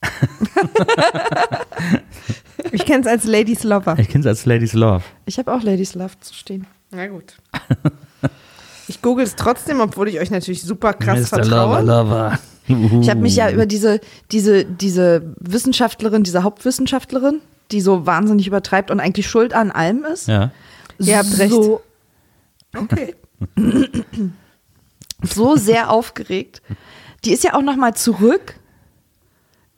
[2.70, 3.96] Ich kenne es als Ladies Lover.
[3.98, 5.02] Ich kenne es als Ladies Love.
[5.26, 6.66] ich habe auch Ladies Love zu stehen.
[6.90, 7.34] Na gut.
[8.92, 11.38] Ich google es trotzdem, obwohl ich euch natürlich super krass Mr.
[11.38, 11.80] vertraue.
[11.80, 12.38] Lover.
[12.66, 17.40] Ich habe mich ja über diese, diese, diese Wissenschaftlerin, diese Hauptwissenschaftlerin,
[17.70, 20.28] die so wahnsinnig übertreibt und eigentlich schuld an allem ist.
[20.28, 20.50] Ja.
[20.98, 21.80] Ihr habt so,
[22.76, 23.14] Okay.
[25.22, 26.60] so sehr aufgeregt.
[27.24, 28.56] Die ist ja auch noch mal zurück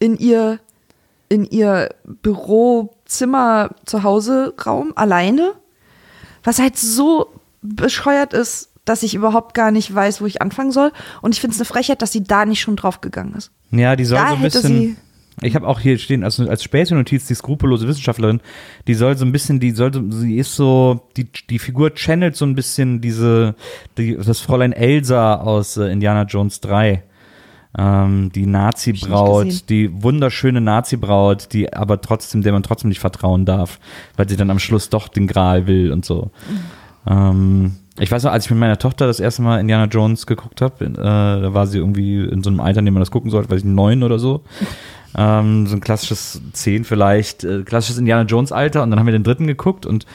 [0.00, 0.58] in ihr
[1.28, 5.54] in ihr Bürozimmer zu Hause Raum alleine,
[6.42, 10.92] was halt so bescheuert ist, dass ich überhaupt gar nicht weiß, wo ich anfangen soll.
[11.22, 13.50] Und ich finde es eine Frechheit, dass sie da nicht schon drauf gegangen ist.
[13.70, 14.96] Ja, die soll Da so ein bisschen.
[15.42, 18.40] Ich habe auch hier stehen, also als Spätenotiz, die skrupellose Wissenschaftlerin,
[18.86, 22.36] die soll so ein bisschen, die soll, so- sie ist so, die, die Figur channelt
[22.36, 23.56] so ein bisschen diese,
[23.98, 27.02] die, das Fräulein Elsa aus äh, Indiana Jones 3.
[27.76, 33.80] Ähm, die Nazi-Braut, die wunderschöne Nazi-Braut, die aber trotzdem, der man trotzdem nicht vertrauen darf,
[34.16, 36.30] weil sie dann am Schluss doch den Gral will und so.
[37.08, 40.60] Ähm, ich weiß noch, als ich mit meiner Tochter das erste Mal Indiana Jones geguckt
[40.60, 43.30] habe, äh, da war sie irgendwie in so einem Alter, in dem man das gucken
[43.30, 44.42] sollte, weiß ich, neun oder so.
[45.16, 49.12] Ähm, so ein klassisches zehn vielleicht, äh, klassisches Indiana Jones Alter und dann haben wir
[49.12, 50.06] den dritten geguckt und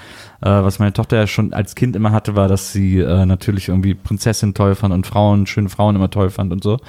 [0.42, 3.70] äh, was meine Tochter ja schon als Kind immer hatte, war, dass sie äh, natürlich
[3.70, 6.80] irgendwie Prinzessin toll fand und Frauen, schöne Frauen immer toll fand und so.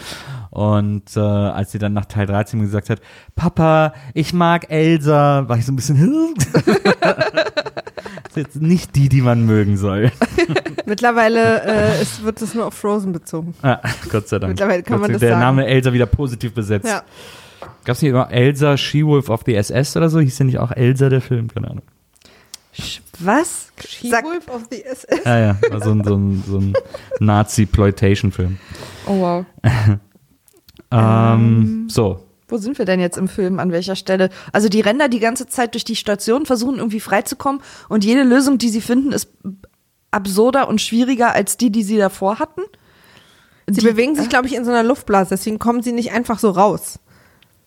[0.51, 3.01] Und äh, als sie dann nach Teil 13 gesagt hat,
[3.37, 5.97] Papa, ich mag Elsa, war ich so ein bisschen,
[8.41, 10.11] jetzt nicht die, die man mögen soll.
[10.87, 13.55] Mittlerweile äh, es wird es nur auf Frozen bezogen.
[13.63, 13.79] Ah,
[14.11, 14.53] Gott sei Dank.
[14.53, 15.41] Mittlerweile kann Gott man das Der sagen.
[15.41, 16.87] Name Elsa wieder positiv besetzt.
[16.89, 17.03] Ja.
[17.85, 20.21] Gab es nicht immer Elsa, She-Wolf of the SS oder so?
[20.21, 21.49] Hieß ja nicht auch Elsa der Film?
[21.49, 21.85] Keine Ahnung.
[23.19, 23.71] Was?
[23.87, 25.25] She-Wolf of the SS.
[25.25, 26.73] Ja, ja, war so ein, so ein, so ein
[27.21, 28.59] Nazi-Ploitation-Film.
[29.07, 29.45] oh wow.
[30.93, 32.27] Ähm, so.
[32.51, 33.59] Wo sind wir denn jetzt im Film?
[33.59, 34.31] An welcher Stelle?
[34.53, 38.59] Also die da die ganze Zeit durch die Station, versuchen irgendwie freizukommen und jede Lösung,
[38.59, 39.29] die sie finden, ist
[40.11, 42.63] absurder und schwieriger als die, die sie davor hatten.
[43.69, 46.39] Sie Die- bewegen sich, glaube ich, in so einer Luftblase, deswegen kommen sie nicht einfach
[46.39, 46.99] so raus.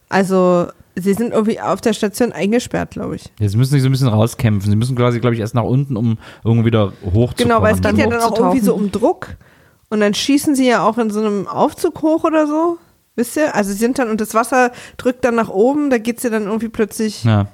[0.09, 3.31] Also, sie sind irgendwie auf der Station eingesperrt, glaube ich.
[3.39, 4.69] Jetzt müssen sie so ein bisschen rauskämpfen.
[4.69, 7.35] Sie müssen quasi, glaube ich, erst nach unten, um irgendwie wieder hochzukommen.
[7.37, 9.29] Genau, weil es geht ja dann auch irgendwie so um Druck.
[9.89, 12.77] Und dann schießen sie ja auch in so einem Aufzug hoch oder so.
[13.15, 13.53] Wisst ihr?
[13.55, 16.45] Also sie sind dann, und das Wasser drückt dann nach oben, da geht's ja dann
[16.45, 17.23] irgendwie plötzlich.
[17.23, 17.47] Ja.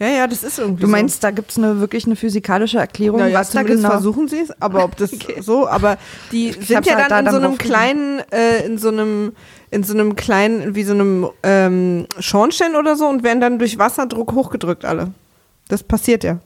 [0.00, 3.18] Ja, ja, das ist irgendwie Du meinst, da gibt es eine, wirklich eine physikalische Erklärung,
[3.18, 3.24] so.
[3.26, 3.90] Naja, was da genau...
[3.90, 5.10] versuchen sie es, aber ob das
[5.40, 5.98] so, aber
[6.32, 9.34] die sind ja halt dann da in so einem kleinen, äh, in so einem,
[9.70, 13.78] in so einem kleinen, wie so einem ähm, Schornstein oder so und werden dann durch
[13.78, 15.12] Wasserdruck hochgedrückt alle.
[15.68, 16.38] Das passiert ja.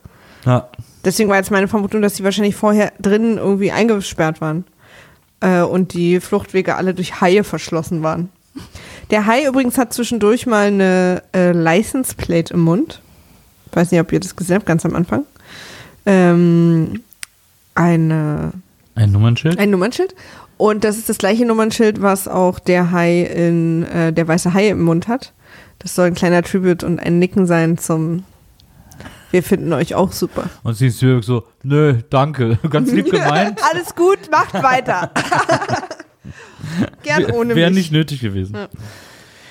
[0.44, 0.68] ja.
[1.04, 4.64] Deswegen war jetzt meine Vermutung, dass die wahrscheinlich vorher drinnen irgendwie eingesperrt waren.
[5.44, 8.30] Äh, und die Fluchtwege alle durch Haie verschlossen waren.
[9.10, 13.02] Der Hai übrigens hat zwischendurch mal eine äh, License Plate im Mund.
[13.72, 15.24] Weiß nicht, ob ihr das gesehen habt, ganz am Anfang.
[16.06, 17.02] Ähm,
[17.74, 18.52] eine,
[18.94, 19.58] Ein Nummernschild?
[19.58, 20.14] ein Nummernschild.
[20.56, 24.68] Und das ist das gleiche Nummernschild, was auch der Hai in äh, der weiße Hai
[24.68, 25.32] im Mund hat.
[25.80, 28.24] Das soll ein kleiner Tribute und ein Nicken sein zum
[29.34, 30.44] Wir finden euch auch super.
[30.62, 33.58] Und sie ist wirklich so, nö, danke, ganz lieb gemeint.
[33.72, 35.10] Alles gut, macht weiter.
[37.02, 37.78] Gern ohne Wäre mich.
[37.78, 38.56] nicht nötig gewesen.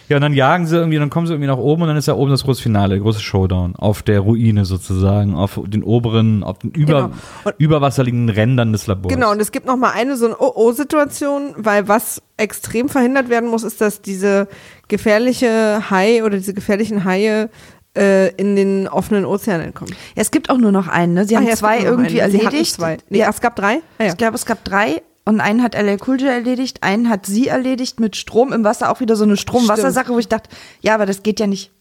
[0.08, 2.08] Ja, und dann jagen sie irgendwie, dann kommen sie irgendwie nach oben und dann ist
[2.08, 6.44] da oben das große Finale, der große Showdown auf der Ruine sozusagen, auf den oberen,
[6.46, 7.12] auf den über,
[7.44, 7.56] Genau.
[7.58, 9.14] Überwasserliegenden Rändern des Labors.
[9.14, 13.50] Genau, und es gibt noch mal eine so eine Oh-Oh-Situation, weil was extrem verhindert werden
[13.50, 14.48] muss, ist, dass diese
[14.88, 17.50] gefährliche Hai oder diese gefährlichen Haie
[17.98, 19.94] äh, in den offenen Ozean entkommen.
[20.16, 21.26] Ja, es gibt auch nur noch einen, ne?
[21.26, 22.36] Sie haben Ach ja, zwei irgendwie einen.
[22.36, 22.74] Erledigt.
[22.76, 22.98] Zwei.
[23.10, 23.30] Nee, Ja.
[23.30, 23.82] Es gab drei?
[23.98, 24.10] Ah, ja.
[24.10, 27.48] Ich glaube, es gab drei und einen hat LL Cool J erledigt, einen hat sie
[27.48, 30.50] erledigt mit Strom im Wasser, auch wieder so eine Strom-Wasser-Sache, wo ich dachte,
[30.82, 31.72] ja, aber das geht ja nicht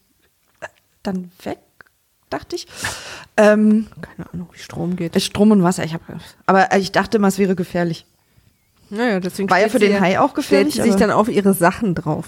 [1.02, 1.58] dann weg,
[2.30, 2.66] dachte ich.
[3.36, 5.20] Ähm, Keine Ahnung, wie Strom geht.
[5.20, 6.04] Strom und Wasser, ich habe,
[6.46, 8.06] aber ich dachte immer, es wäre gefährlich.
[8.90, 11.54] Naja, deswegen War ja für den Hai auch gefährlich, Stellt sie sich dann auf ihre
[11.54, 12.26] Sachen drauf.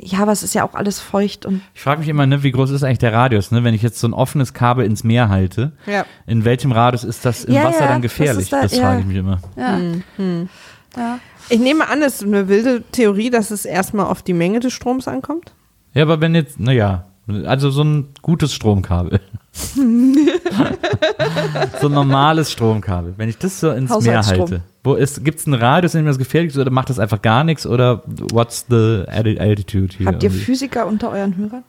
[0.00, 2.50] Ja, aber es ist ja auch alles feucht und Ich frage mich immer, ne, wie
[2.50, 3.62] groß ist eigentlich der Radius, ne?
[3.62, 6.04] Wenn ich jetzt so ein offenes Kabel ins Meer halte, Ja.
[6.26, 8.48] in welchem Radius ist das im Ja, Wasser ja, dann gefährlich?
[8.50, 8.82] da- Das, ja.
[8.82, 9.38] frage ich mich immer.
[9.56, 9.76] ja.
[10.16, 10.48] Hm,
[10.96, 11.18] ja.
[11.48, 14.72] Ich nehme an, es ist eine wilde Theorie, dass es erstmal auf die Menge des
[14.72, 15.52] Stroms ankommt.
[15.92, 17.04] Ja, aber wenn jetzt, naja,
[17.46, 19.20] also so ein gutes Stromkabel.
[21.80, 23.14] so ein normales Stromkabel.
[23.16, 26.18] Wenn ich das so ins Meer halte, wo ist, gibt's einen Radius, in dem das
[26.18, 28.02] gefährlich ist, oder macht das einfach gar nichts, oder
[28.32, 30.06] what's the altitude hier?
[30.06, 30.44] Habt ihr irgendwie?
[30.44, 31.64] Physiker unter euren Hörern?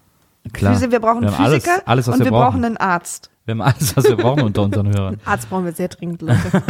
[0.54, 0.76] Klar.
[0.76, 2.44] Physi- wir brauchen wir Physiker alles, alles was und wir, brauchen.
[2.52, 3.32] brauchen einen Arzt.
[3.46, 5.20] wir haben alles, was wir brauchen unter unseren Hörern.
[5.26, 6.40] Arzt brauchen wir sehr dringend, Leute.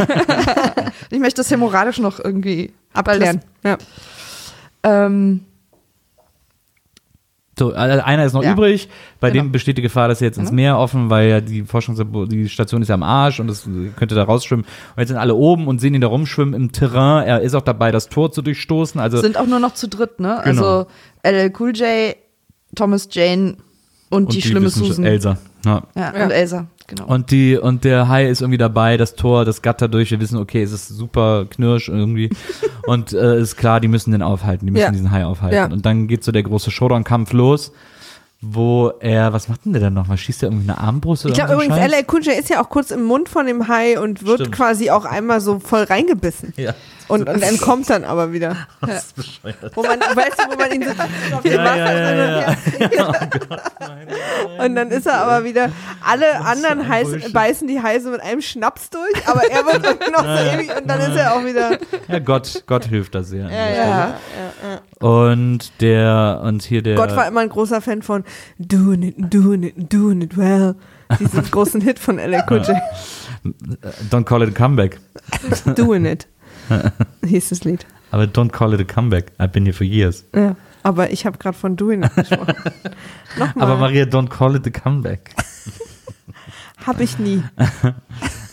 [1.10, 3.40] Ich möchte das hämorrhagisch noch irgendwie Abklären.
[3.62, 3.76] Ja.
[4.82, 5.44] Ähm,
[7.58, 8.52] So, äh, einer ist noch Ja.
[8.52, 8.88] übrig,
[9.18, 9.44] bei Genau.
[9.44, 11.98] dem besteht die Gefahr, dass er jetzt ins Meer offen, weil ja die Forschungs
[12.28, 14.66] die Station ist ja am Arsch und es könnte da rausschwimmen.
[14.66, 17.26] Und jetzt sind alle oben und sehen ihn da rumschwimmen im Terrain.
[17.26, 19.00] Er ist auch dabei, das Tor zu durchstoßen.
[19.00, 20.38] Also sind auch nur noch zu dritt, ne?
[20.44, 20.62] Genau.
[20.62, 20.86] Also
[21.22, 22.14] LL Cool J,
[22.74, 23.56] Thomas Jane
[24.10, 25.04] und, die, schlimme Wissenschaft- Susan.
[25.06, 25.38] Elsa.
[25.64, 25.82] Ja.
[25.96, 26.24] Ja, Ja.
[26.24, 27.06] und Elsa, genau.
[27.06, 30.10] Und die und der Hai ist irgendwie dabei, das Tor, das Gatter durch.
[30.10, 32.30] Wir wissen, okay, es ist super knirsch irgendwie.
[32.86, 34.90] und äh, ist klar, die müssen den aufhalten, die müssen Ja.
[34.90, 35.56] diesen Hai aufhalten.
[35.56, 35.66] Ja.
[35.66, 37.72] Und dann geht so der große Showdown-Kampf los,
[38.40, 40.08] wo er, was macht denn der dann noch?
[40.08, 41.76] Was schießt der irgendwie eine Armbrust oder Ich glaube übrigens,
[42.12, 44.54] Cool J ist ja auch kurz im Mund von dem Hai und wird Stimmt.
[44.56, 46.52] quasi auch einmal so voll reingebissen.
[46.56, 46.74] Ja.
[47.08, 48.56] Und, und entkommt dann aber wieder.
[48.80, 49.76] Das ist bescheuert.
[49.76, 53.14] Wo man, weißt du, wo man ihn so auf dem Ja, Wasser ja, ja, ja.
[54.64, 55.70] Und dann ist er aber wieder,
[56.04, 57.32] alle anderen ein Hais, Bullshit.
[57.32, 59.82] beißen die Haie so mit einem Schnaps durch, aber er wird
[60.12, 61.78] noch so ewig und dann ist er auch wieder.
[62.08, 63.48] Ja, Gott, Gott hilft da sehr.
[63.50, 64.20] Ja, ja.
[65.00, 66.96] Und der, und hier der.
[66.96, 68.24] Gott war immer ein großer Fan von
[68.58, 70.74] Doing it, doing it, doing it well.
[71.20, 72.62] Diesen großen Hit von LL Cool.
[74.10, 74.98] Don't call it a comeback.
[75.76, 76.26] Doing it.
[77.24, 77.86] Hieß das Lied.
[78.10, 79.32] Aber don't call it a comeback.
[79.38, 80.24] I've been here for years.
[80.34, 80.56] Ja.
[80.82, 82.54] Aber ich habe gerade von Doing gesprochen.
[83.38, 83.64] Nochmal.
[83.64, 85.34] Aber Maria, don't call it a comeback.
[86.86, 87.42] Hab ich nie.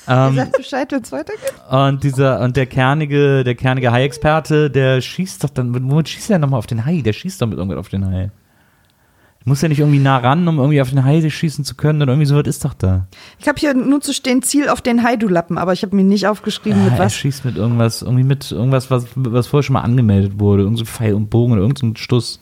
[0.08, 1.54] Ähm, Sagt Bescheid, wenn es weitergeht.
[1.70, 6.40] und dieser, und der kernige, der kernige Hai-Experte, der schießt doch dann, womit schießt er
[6.40, 7.02] nochmal auf den Hai?
[7.02, 8.32] Der schießt doch mit irgendwas auf den Hai.
[9.46, 12.14] Muss ja nicht irgendwie nah ran, um irgendwie auf den Hai schießen zu können oder
[12.14, 13.08] irgendwie sowas ist doch da.
[13.40, 15.96] Ich habe hier nur zu stehen, Ziel auf den Hai, du Lappen, aber ich habe
[15.98, 17.16] mir nicht aufgeschrieben, Ja, mit er was.
[17.16, 20.64] schießt mit irgendwas, irgendwie mit irgendwas, was, was vorher schon mal angemeldet wurde.
[20.64, 22.40] Irgend so Pfeil und Bogen oder irgendein so Stuss.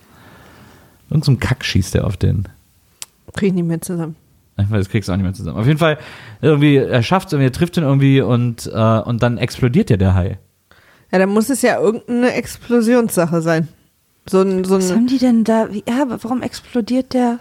[1.09, 2.47] Irgend so ein Kack schießt er auf den.
[3.33, 4.15] Krieg ich nicht mehr zusammen.
[4.57, 5.57] Ich weiß, das kriegst du auch nicht mehr zusammen.
[5.57, 5.97] Auf jeden Fall,
[6.41, 9.97] irgendwie, er schafft es irgendwie, er trifft ihn irgendwie und, äh, und dann explodiert ja
[9.97, 10.37] der Hai.
[11.11, 13.67] Ja, dann muss es ja irgendeine Explosionssache sein.
[14.29, 15.71] So ein, so Was ein haben die denn da?
[15.73, 17.39] Wie- Ja, warum explodiert der?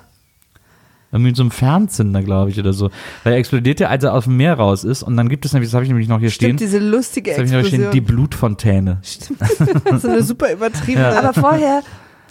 [1.12, 2.90] Irgendwie mit so einem Fernzünder, glaube ich, oder so.
[3.24, 5.02] Weil er explodiert ja, als er aus dem Meer raus ist.
[5.02, 6.68] Und dann gibt es nämlich, das habe ich nämlich noch hier stimmt, stehen.
[6.68, 8.06] diese lustige Das habe ich noch hier stehen, Explosion.
[8.06, 9.00] die Blutfontäne.
[9.98, 11.10] so eine super übertriebene.
[11.12, 11.18] Ja.
[11.18, 11.82] Aber vorher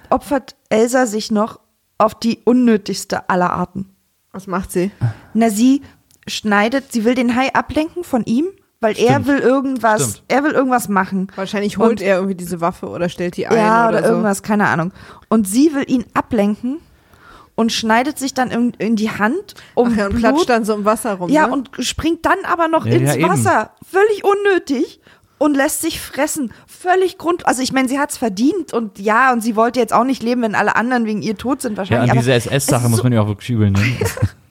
[0.09, 1.59] opfert Elsa sich noch
[1.97, 3.87] auf die unnötigste aller Arten.
[4.31, 4.91] Was macht sie?
[5.33, 5.81] Na, sie
[6.25, 8.45] schneidet, sie will den Hai ablenken von ihm,
[8.81, 9.27] weil er Stimmt.
[9.27, 10.23] will irgendwas, Stimmt.
[10.29, 11.27] er will irgendwas machen.
[11.35, 13.57] Wahrscheinlich holt Und- er irgendwie diese Waffe oder stellt die ein.
[13.57, 14.13] Ja, oder, oder, so.
[14.13, 14.91] irgendwas, keine Ahnung.
[15.27, 16.79] Und sie will ihn ablenken
[17.55, 20.63] und schneidet sich dann in, in die Hand, um Ach ja, und Blut, klatscht dann
[20.65, 21.29] so im Wasser rum.
[21.29, 21.53] ja, ne?
[21.53, 23.27] und springt dann aber noch Ja, ins ja.
[23.29, 23.71] Wasser.
[23.89, 25.01] Völlig unnötig.
[25.41, 26.51] Und lässt sich fressen.
[26.67, 27.45] Völlig Grund.
[27.47, 28.73] Also, ich meine, sie hat's verdient.
[28.73, 31.61] Und ja, und sie wollte jetzt auch nicht leben, wenn alle anderen wegen ihr tot
[31.61, 32.03] sind, Ja, wahrscheinlich.
[32.03, 33.97] und aber diese es SS-Sache muss so- man ja auch wirklich übel nehmen.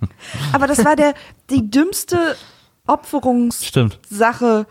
[0.54, 1.12] Aber das war der,
[1.50, 2.36] die dümmste
[2.88, 4.66] Opferungssache.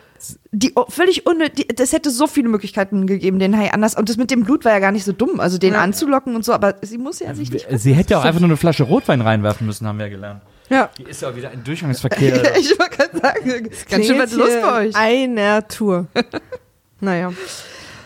[0.51, 1.67] Die völlig unnötig.
[1.75, 3.95] Das hätte so viele Möglichkeiten gegeben, den Hai anders.
[3.95, 5.39] Und das mit dem Blut war ja gar nicht so dumm.
[5.39, 5.81] Also, den Ja.
[5.81, 6.53] anzulocken und so.
[6.53, 7.67] Aber sie muss ja sich nicht.
[7.71, 10.41] Sie hätte ja auch einfach nur eine Flasche Rotwein reinwerfen müssen, haben wir ja gelernt.
[10.69, 10.89] ja.
[10.97, 12.57] Die ist ja auch wieder ein Durchgangsverkehr.
[12.59, 14.95] ich wollte gerade sagen, ganz schön was los bei euch.
[14.95, 16.07] Einer Tour.
[16.99, 17.31] naja.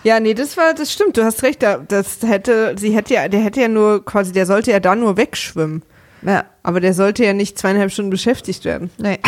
[0.04, 3.28] Ja, nee, das war, das stimmt, du hast recht, da- das hätte, sie hätte ja,
[3.28, 5.84] der hätte ja nur, quasi, der sollte ja da nur wegschwimmen.
[6.24, 8.90] Ja, Aber der sollte ja nicht zweieinhalb Stunden beschäftigt werden.
[8.98, 9.20] nee.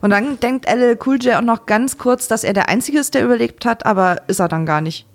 [0.00, 3.14] Und dann denkt LL Cool J auch noch ganz kurz, dass er der Einzige ist,
[3.14, 5.06] der überlebt hat, aber ist er dann gar nicht.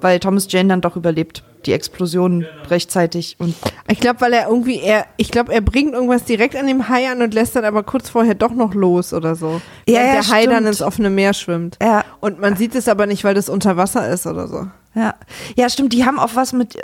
[0.00, 1.42] Weil Thomas Jane dann doch überlebt.
[1.66, 3.54] die Explosion rechtzeitig und
[3.88, 7.10] Ich glaube, weil er irgendwie, er, ich glaube, er bringt irgendwas direkt an dem Hai
[7.10, 9.60] an und lässt dann aber kurz vorher doch noch los oder so.
[9.86, 10.66] Ja, ja, der Hai dann stimmt.
[10.68, 11.76] ins offene Meer schwimmt.
[11.82, 12.04] Ja.
[12.20, 14.68] Und man sieht es aber nicht, weil das unter Wasser ist oder so.
[14.94, 15.14] Ja,
[15.56, 15.92] ja, stimmt.
[15.92, 16.76] Die haben auch was mit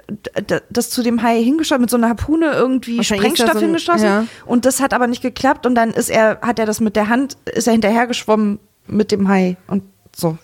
[0.70, 4.04] das zu dem Hai hingeschossen, mit so einer Harpune irgendwie Sprengstoff so ein- hingeschossen.
[4.04, 4.26] ja.
[4.44, 5.66] Und das hat aber nicht geklappt.
[5.66, 9.26] Und dann ist er, hat er das mit der Hand, ist er hinterhergeschwommen mit dem
[9.28, 9.82] Hai und
[10.14, 10.38] so.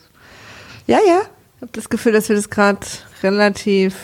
[0.88, 1.20] Ja, ja.
[1.56, 2.80] Ich habe das Gefühl, dass wir das gerade
[3.22, 3.94] relativ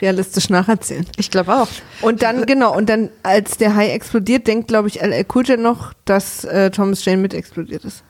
[0.00, 1.06] realistisch nacherzählen.
[1.18, 1.68] Ich glaube auch.
[2.00, 5.00] Und dann, genau, und dann, als der Hai explodiert, denkt, glaube ich,
[5.34, 8.02] Cool J noch, dass äh, Thomas Jane mit explodiert ist.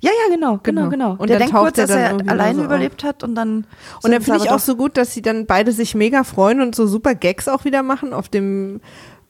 [0.00, 0.90] Ja, ja, genau, genau, Genau.
[0.90, 1.16] genau.
[1.18, 3.66] Und der denkt kurz, dass er alleine so überlebt hat und dann.
[4.02, 6.74] Und dann finde ich auch so gut, dass sie dann beide sich mega freuen und
[6.74, 8.80] so super Gags auch wieder machen auf dem.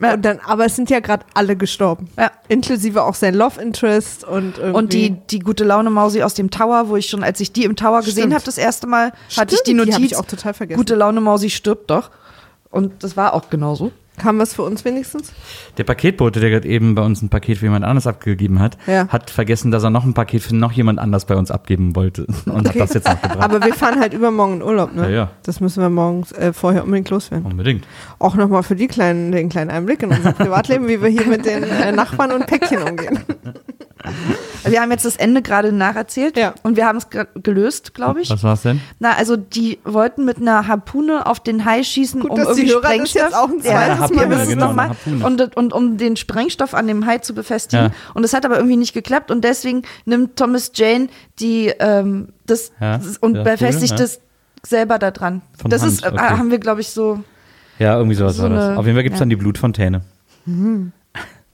[0.02, 0.12] Ja.
[0.14, 2.08] Und dann, aber es sind ja gerade alle gestorben.
[2.18, 2.30] Ja.
[2.48, 4.76] Inklusive auch sein Love Interest und irgendwie.
[4.78, 7.64] Und die, die gute Laune Mausi aus dem Tower, wo ich schon, als ich die
[7.64, 8.34] im Tower gesehen Stimmt.
[8.34, 10.12] habe, das erste Mal, hatte ich Stimmt, die die Notiz.
[10.12, 10.76] ich auch total vergessen.
[10.76, 12.10] Gute Laune Mausi stirbt doch.
[12.70, 13.90] Und das war auch genauso.
[14.16, 15.32] Kam was für uns wenigstens?
[15.76, 19.08] Der Paketbote, der gerade eben bei uns ein Paket für jemand anderes abgegeben hat, Ja.
[19.08, 22.26] hat vergessen, dass er noch ein Paket für noch jemand anders bei uns abgeben wollte
[22.46, 23.42] und hat das jetzt noch gebracht.
[23.42, 25.02] Aber wir fahren halt übermorgen in Urlaub, ne?
[25.02, 25.30] Ja, ja.
[25.44, 27.46] Das müssen wir morgens äh, vorher unbedingt loswerden.
[27.46, 27.86] Unbedingt.
[28.18, 31.44] Auch nochmal für die kleinen, den kleinen Einblick in unser Privatleben, wie wir hier mit
[31.44, 33.20] den äh, Nachbarn und Päckchen umgehen.
[34.64, 36.52] Wir haben jetzt das Ende gerade nacherzählt Ja.
[36.64, 37.06] und wir haben es
[37.40, 38.30] gelöst, glaube ich.
[38.30, 38.80] Was war's denn?
[38.98, 42.62] Na, also die wollten mit einer Harpune auf den Hai schießen, Gut, um dass die
[42.68, 43.22] irgendwie Hörer das Sprengstoff.
[43.22, 44.82] jetzt auch ein ja, zweites Harpune, wir müssen es genau, noch mal.
[44.82, 45.24] eine Harpune.
[45.24, 47.86] Und, und um den Sprengstoff an dem Hai zu befestigen.
[47.86, 47.90] Ja.
[48.14, 52.72] Und es hat aber irgendwie nicht geklappt und deswegen nimmt Thomas Jane die ähm, das
[52.80, 54.04] Ja, und ja, befestigt cool, ja.
[54.04, 54.20] das
[54.66, 55.42] selber da dran.
[55.60, 56.18] Von Das Hand, ist, okay.
[56.18, 57.22] haben wir, glaube ich, so.
[57.78, 58.64] Ja, irgendwie sowas So war das.
[58.64, 59.20] eine- Auf jeden Fall gibt's ja.
[59.20, 60.00] dann die Blutfontäne.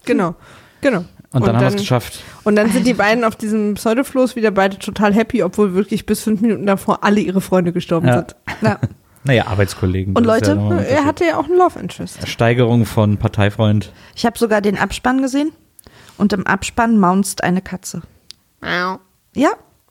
[0.04, 0.34] Genau.
[0.80, 1.04] Genau.
[1.32, 2.20] Und dann haben wir es dann- geschafft.
[2.44, 6.22] Und dann sind die beiden auf diesem Pseudofloß wieder beide total happy, obwohl wirklich bis
[6.22, 8.14] fünf Minuten davor alle ihre Freunde gestorben Ja.
[8.18, 8.36] sind.
[8.60, 8.78] Ja.
[9.24, 10.16] Naja, Arbeitskollegen.
[10.16, 12.26] Und Leute, ja Er hatte ja auch einen Love Interest.
[12.26, 13.92] Steigerung von Parteifreund.
[14.16, 15.52] Ich habe sogar den Abspann gesehen
[16.18, 18.02] und im Abspann maunzt eine Katze.
[18.64, 18.98] Ja,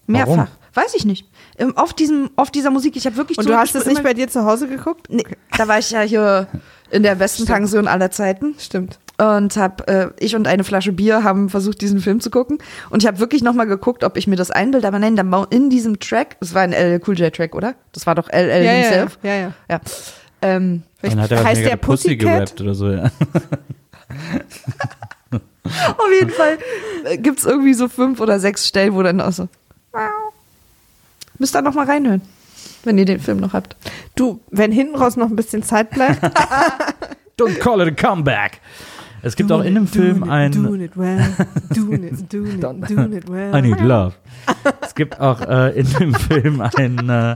[0.05, 0.27] mehrfach.
[0.35, 0.47] Warum?
[0.73, 1.27] Weiß ich nicht.
[1.57, 4.13] Ähm, Auf, diesem, auf dieser Musik, ich habe wirklich Und du hast es nicht bei
[4.13, 5.07] dir zu Hause geguckt?
[5.09, 5.23] Nee,
[5.57, 6.47] da war ich ja hier
[6.91, 8.97] in der besten Pension aller Zeiten Stimmt.
[9.17, 12.57] und habe äh, ich und eine Flasche Bier haben versucht diesen Film zu gucken
[12.89, 15.23] und ich habe wirklich noch mal geguckt, ob ich mir das einbilde, aber nein, da
[15.23, 17.75] mau- in diesem Track, das war ein LL Cool J Track, oder?
[17.93, 18.71] Das war doch LL Ja, ja, ja.
[18.83, 19.19] himself.
[19.23, 19.51] ja, ja.
[19.69, 19.79] Ja.
[20.41, 22.19] Ähm, Vielleicht Dann hat er heißt der Pussy Pussycat?
[22.35, 22.89] gerappt oder so.
[22.91, 23.03] Ja.
[25.97, 26.57] auf jeden Fall
[27.05, 29.47] äh, gibt's irgendwie so fünf oder sechs Stellen, wo dann auch so
[31.41, 32.21] müsst ihr noch mal reinhören,
[32.85, 33.75] wenn ihr den Film noch habt.
[34.15, 36.23] Du, wenn hinten raus noch ein bisschen Zeit bleibt.
[37.37, 38.61] Don't call it a comeback.
[39.23, 41.23] Es gibt auch in dem Film ein Doing it well,
[41.75, 43.55] doing it, doing it, doing it well.
[43.55, 44.15] I need love.
[44.81, 47.35] Es gibt auch äh, in dem Film ein, äh,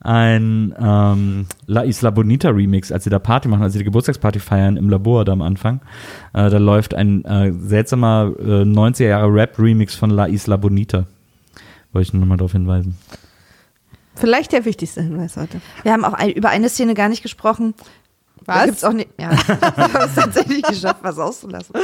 [0.00, 4.40] ein ähm, La Isla Bonita Remix, als sie da Party machen, als sie die Geburtstagsparty
[4.40, 5.80] feiern im Labor da am Anfang.
[6.32, 11.06] Äh, da läuft ein äh, seltsamer äh, 90er Jahre Rap-Remix von La Isla Bonita.
[11.92, 12.96] Wollte ich nur nochmal darauf hinweisen.
[14.14, 15.60] Vielleicht der wichtigste Hinweis heute.
[15.82, 17.74] Wir haben auch ein, über eine Szene gar nicht gesprochen.
[18.44, 18.64] Da Was?
[18.66, 19.10] gibt's auch nicht.
[19.18, 21.74] Ja, wir haben es tatsächlich geschafft, was auszulassen.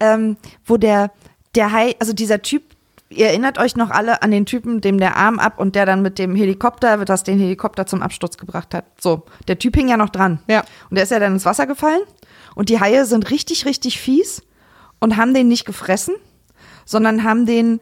[0.00, 1.10] Ähm, wo der,
[1.54, 2.62] der Hai, also dieser Typ,
[3.08, 6.02] ihr erinnert euch noch alle an den Typen, dem der Arm ab und der dann
[6.02, 8.84] mit dem Helikopter, das den Helikopter zum Absturz gebracht hat.
[9.00, 10.40] So, der Typ hing ja noch dran.
[10.48, 10.60] Ja.
[10.90, 12.02] Und der ist ja dann ins Wasser gefallen.
[12.54, 14.42] Und die Haie sind richtig, richtig fies
[15.00, 16.14] und haben den nicht gefressen,
[16.84, 17.80] sondern haben den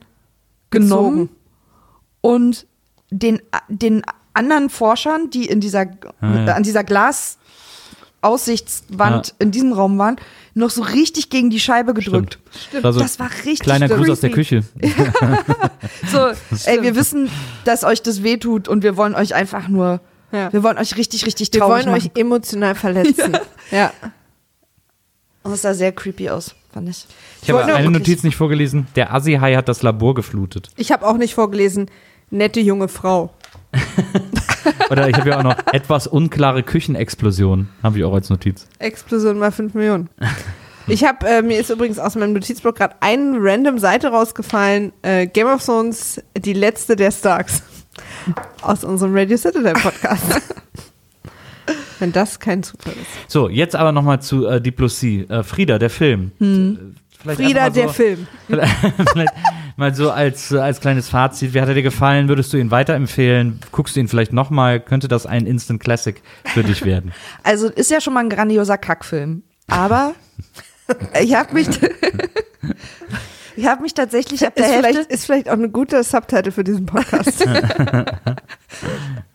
[0.71, 1.31] genommen
[2.21, 2.67] und
[3.11, 4.03] den, den
[4.35, 5.87] anderen Forschern, die in dieser,
[6.21, 6.55] Ah, ja.
[6.55, 9.35] an dieser Glasaussichtswand Ja.
[9.39, 10.17] in diesem Raum waren,
[10.55, 12.39] noch so richtig gegen die Scheibe gedrückt.
[12.69, 12.85] Stimmt.
[12.85, 14.31] Das Das war richtig Kleiner Gruß aus der.
[14.31, 14.63] Küche.
[16.11, 16.29] So,
[16.67, 17.31] ey, wir wissen,
[17.65, 20.01] dass euch das wehtut und wir wollen euch einfach nur,
[20.33, 20.53] Ja.
[20.53, 22.11] wir wollen euch richtig, richtig Wir traurig wollen machen.
[22.15, 23.37] euch emotional verletzen.
[23.71, 23.93] ja.
[25.43, 27.07] Und es sah sehr creepy aus, fand ich.
[27.43, 28.87] Ich habe wollte nur eine wirklich- Notiz nicht vorgelesen.
[28.97, 30.71] Der Assi-Hai hat das Labor geflutet.
[30.77, 31.87] Ich habe auch nicht vorgelesen,
[32.31, 33.33] nette junge Frau.
[34.91, 37.69] Oder ich habe ja auch noch etwas unklare Küchenexplosion.
[37.83, 38.67] Habe ich auch als Notiz.
[38.79, 40.09] Explosion mal 5 Millionen.
[40.89, 44.93] Ich habe, äh, mir ist übrigens aus meinem Notizblock gerade eine random Seite rausgefallen.
[45.03, 47.63] Äh, Game of Thrones, die letzte der Starks.
[48.63, 50.41] Aus unserem Radio Citadel Podcast.
[51.99, 53.33] Wenn das kein Zufall ist.
[53.33, 55.27] So, jetzt aber nochmal zu äh, Diplomatie.
[55.29, 56.33] Äh, Frieda, der Film.
[56.41, 56.77] Äh,
[57.19, 58.27] Vielleicht Frieda, mal der so, Film.
[58.47, 59.33] vielleicht
[59.77, 61.55] mal so als, als kleines Fazit.
[61.55, 62.29] Wie hat er dir gefallen?
[62.29, 63.61] Würdest du ihn weiterempfehlen?
[63.73, 64.81] Guckst du ihn vielleicht nochmal?
[64.81, 67.13] Könnte das ein Instant Classic für dich werden?
[67.43, 69.43] Also ist ja schon mal ein grandioser Kackfilm.
[69.69, 70.15] Aber
[71.23, 71.69] ich habe mich,
[73.57, 76.51] ich habe mich tatsächlich ab der Ist Hälfte, vielleicht, ist vielleicht auch eine gute Subtitle
[76.51, 77.47] für diesen Podcast.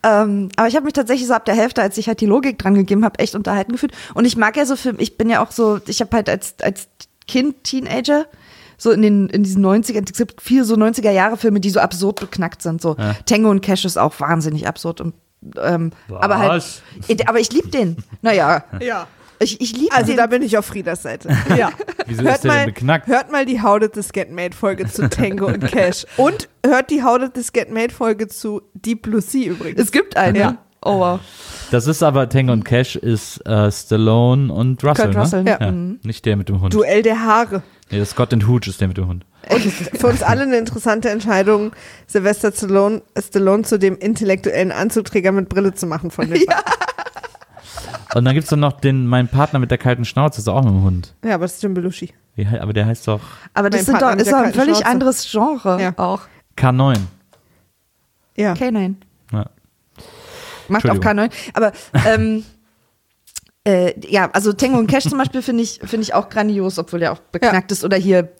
[0.02, 2.58] Ähm, aber ich habe mich tatsächlich so ab der Hälfte, als ich halt die Logik
[2.58, 3.92] dran gegeben habe, echt unterhalten gefühlt.
[4.14, 6.56] Und ich mag ja so Filme, ich bin ja auch so, ich habe halt als,
[6.60, 6.88] als
[7.28, 8.26] Kind, Teenager,
[8.82, 11.78] so in den in diesen 90ern, es gibt viele so 90er Jahre Filme, die so
[11.80, 12.82] absurd beknackt sind.
[12.82, 13.14] So Ja.
[13.26, 15.14] Tango und Cash ist auch wahnsinnig absurd und
[15.60, 16.82] ähm, aber halt,
[17.26, 17.96] aber ich liebe den.
[18.22, 19.06] Naja, Ja.
[19.40, 20.16] ich, ich liebe Also den.
[20.16, 21.28] da bin ich auf Frieders Seite.
[21.56, 21.70] Ja.
[22.06, 23.06] Wieso hört ist der mal, denn beknackt?
[23.06, 26.04] Hört mal die How Did This Get Made Folge zu Tango und Cash.
[26.16, 29.80] Und hört die How Did This Get Made Folge zu Deep Blue Sea übrigens.
[29.80, 30.34] es gibt einen.
[30.36, 30.58] Ja.
[30.84, 31.20] Oh wow.
[31.72, 35.20] Das ist aber Tango und Cash ist äh, Stallone und Russell, Kurt ne?
[35.20, 35.58] Russell, Ja.
[35.60, 35.70] ja.
[35.72, 36.00] Mhm.
[36.02, 36.74] Nicht der mit dem Hund.
[36.74, 37.62] Duell der Haare.
[37.90, 39.24] Nee, das Scott and Hooch ist der mit dem Hund.
[39.48, 41.72] Und für uns alle eine interessante Entscheidung,
[42.06, 46.58] Sylvester Stallone, Stallone zu dem intellektuellen Anzugträger mit Brille zu machen von den ja.
[48.14, 50.72] Und dann gibt's doch noch den, mein Partner mit der kalten Schnauze, ist auch mit
[50.74, 51.14] dem Hund.
[51.24, 52.12] ja, aber das ist Jim Belushi.
[52.34, 53.20] Wie, he- aber der heißt doch
[53.54, 54.86] Aber das doch, ist doch ein völlig Schnauze.
[54.86, 55.92] anderes Genre Ja.
[55.96, 56.20] auch.
[56.58, 56.98] K9.
[58.36, 58.52] Ja.
[58.52, 58.94] K9.
[60.72, 60.78] Ja.
[60.78, 61.28] Macht auch Entschuldigung.
[61.28, 61.50] K9.
[61.54, 61.72] Aber
[62.06, 62.44] ähm,
[63.64, 67.00] äh, ja, also Tango und Cash zum Beispiel finde ich, finde ich auch grandios, obwohl
[67.00, 67.84] der auch beknackt ist.
[67.84, 68.32] Oder hier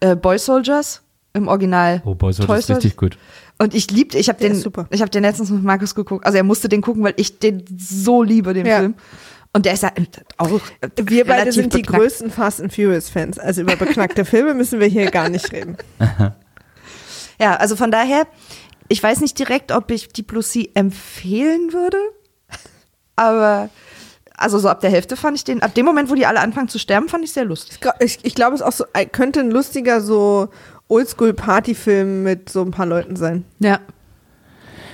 [0.00, 2.02] äh, Boy Soldiers im Original.
[2.04, 3.18] Oh, Boy, so Toy das ist richtig gut.
[3.58, 4.52] Und ich liebte, ich habe den,
[4.90, 6.26] ich habe den letztens mit Markus geguckt.
[6.26, 8.78] Also er musste den gucken, weil ich den so liebe, den Ja.
[8.80, 8.94] Film.
[9.52, 9.92] Und der ist ja
[10.36, 10.50] auch
[10.96, 12.02] Wir beide sind die beknackt.
[12.02, 13.38] größten Fast and Furious Fans.
[13.38, 15.76] Also über beknackte Filme müssen wir hier gar nicht reden.
[17.40, 18.28] Ja, also von daher,
[18.88, 21.98] ich weiß nicht direkt, ob ich die Plus C empfehlen würde,
[23.16, 23.70] aber
[24.36, 26.68] also so ab der Hälfte fand ich den, ab dem Moment, wo die alle anfangen
[26.68, 27.78] zu sterben, fand ich sehr lustig.
[28.00, 30.48] Ich, ich, glaube, es auch so könnte ein lustiger so
[30.88, 33.44] Oldschool-Partyfilm mit so ein paar Leuten sein.
[33.60, 33.80] Ja.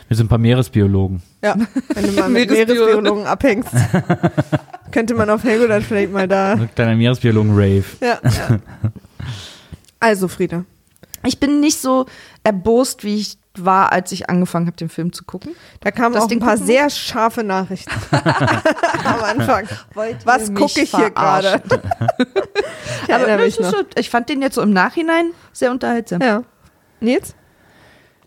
[0.08, 1.22] Wir sind ein paar Meeresbiologen.
[1.42, 1.56] Ja,
[1.94, 3.02] wenn du mal mit Meeresbiologen.
[3.04, 3.70] Meeresbiologen abhängst.
[4.90, 6.52] könnte man auf Helgo dann vielleicht mal da.
[6.52, 7.84] Ein kleiner Meeresbiologen-Rave.
[8.00, 8.18] Ja.
[10.00, 10.64] Also, Frieda.
[11.24, 12.06] Ich bin nicht so
[12.42, 15.52] erbost, wie ich war, als ich angefangen habe, den Film zu gucken.
[15.80, 19.66] Da kamen Das auch ein Ding paar gucken sehr scharfe Nachrichten am Anfang.
[20.24, 21.62] Was ihr gucke ich hier gerade?
[23.06, 23.70] Ich Aber mich noch.
[23.70, 26.20] so, ich fand den jetzt so im Nachhinein sehr unterhaltsam.
[26.22, 26.42] Ja.
[27.00, 27.34] Nils?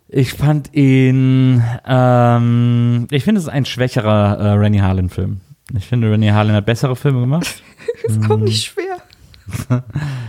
[0.08, 5.40] Ich fand ihn, ähm, ich finde, es ist ein schwächerer äh, Rennie Harlan-Film.
[5.76, 7.62] Ich finde, Rennie Harlan hat bessere Filme gemacht.
[8.04, 8.98] Ist auch nicht schwer.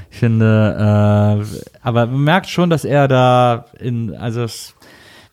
[0.10, 4.76] Ich finde, äh, aber man merkt schon, dass er da in, also es,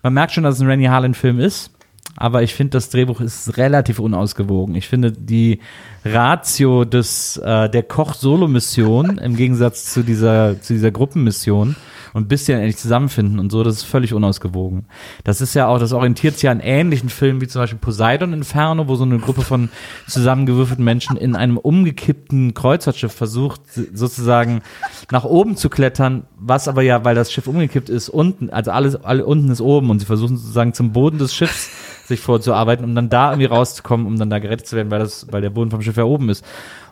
[0.02, 1.70] man merkt schon, dass es ein Rennie Harlan-Film ist.
[2.16, 4.74] Aber ich finde, das Drehbuch ist relativ unausgewogen.
[4.74, 5.60] Ich finde, die
[6.04, 11.76] Ratio des, äh, der Koch-Solo-Mission im Gegensatz zu dieser, zu dieser Gruppenmission
[12.12, 14.86] und bis die dann endlich zusammenfinden und so, das ist völlig unausgewogen.
[15.24, 18.32] Das ist ja auch, das orientiert sich ja an ähnlichen Filmen wie zum Beispiel Poseidon
[18.32, 19.70] Inferno, wo so eine Gruppe von
[20.06, 23.62] zusammengewürfelten Menschen in einem umgekippten Kreuzfahrtschiff versucht,
[23.94, 24.62] sozusagen
[25.10, 28.96] nach oben zu klettern, was aber ja, weil das Schiff umgekippt ist, unten, also alles,
[28.96, 31.70] alle unten ist oben und sie versuchen sozusagen zum Boden des Schiffs
[32.06, 35.26] sich vorzuarbeiten, um dann da irgendwie rauszukommen, um dann da gerettet zu werden, weil das,
[35.30, 36.44] weil der Boden vom Schiff ja oben ist.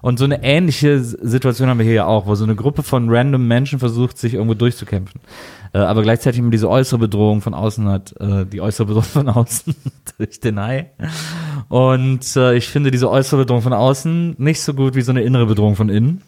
[0.03, 3.09] Und so eine ähnliche Situation haben wir hier ja auch, wo so eine Gruppe von
[3.11, 5.21] random Menschen versucht, sich irgendwo durchzukämpfen.
[5.73, 9.29] Äh, aber gleichzeitig immer diese äußere Bedrohung von außen hat, äh, die äußere Bedrohung von
[9.29, 9.75] außen
[10.19, 10.91] durch den Hai.
[11.69, 15.23] Und äh, ich finde diese äußere Bedrohung von außen nicht so gut wie so eine
[15.23, 16.23] innere Bedrohung von innen.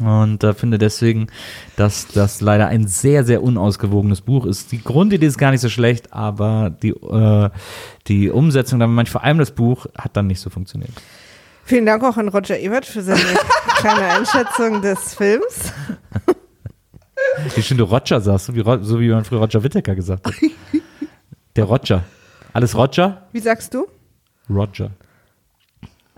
[0.00, 1.28] Und äh, finde deswegen,
[1.76, 4.72] dass das leider ein sehr, sehr unausgewogenes Buch ist.
[4.72, 7.50] Die Grundidee ist gar nicht so schlecht, aber die, äh,
[8.06, 10.92] die Umsetzung, dann manchmal vor allem das Buch, hat dann nicht so funktioniert.
[11.64, 13.20] Vielen Dank auch an Roger Ebert für seine
[13.76, 15.72] kleine Einschätzung des Films.
[17.54, 20.34] Wie schön du Roger sagst, so wie, so wie man früher Roger Whittaker gesagt hat.
[21.56, 22.04] Der Roger.
[22.52, 23.26] Alles Roger?
[23.32, 23.86] Wie sagst du?
[24.48, 24.90] Roger.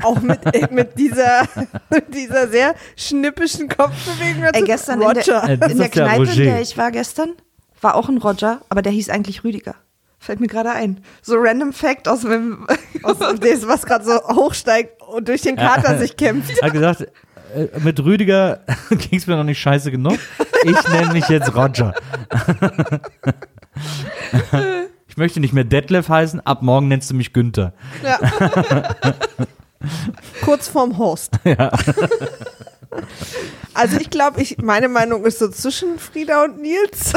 [0.03, 1.42] Auch mit, äh, mit, dieser,
[1.90, 4.44] mit dieser sehr schnippischen Kopfbewegung.
[4.53, 5.48] Ey, gestern Roger.
[5.48, 7.30] Äh, in der, in der Kneipe, in der ich war gestern,
[7.80, 9.74] war auch ein Roger, aber der hieß eigentlich Rüdiger.
[10.18, 11.01] Fällt mir gerade ein.
[11.22, 12.66] So random Fact aus dem.
[13.03, 16.62] Aus dem, was gerade so hochsteigt und durch den Kater sich kämpft.
[16.62, 17.07] Hat gesagt,
[17.55, 20.18] äh, mit Rüdiger ging es mir noch nicht scheiße genug.
[20.64, 21.94] Ich nenne mich jetzt Roger.
[25.09, 27.72] Ich möchte nicht mehr Detlef heißen, ab morgen nennst du mich Günther.
[28.05, 28.20] Ja.
[30.43, 31.33] Kurz vorm Horst.
[33.72, 37.12] Also ich glaube, ich, meine Meinung ist so zwischen Frieda und Nils.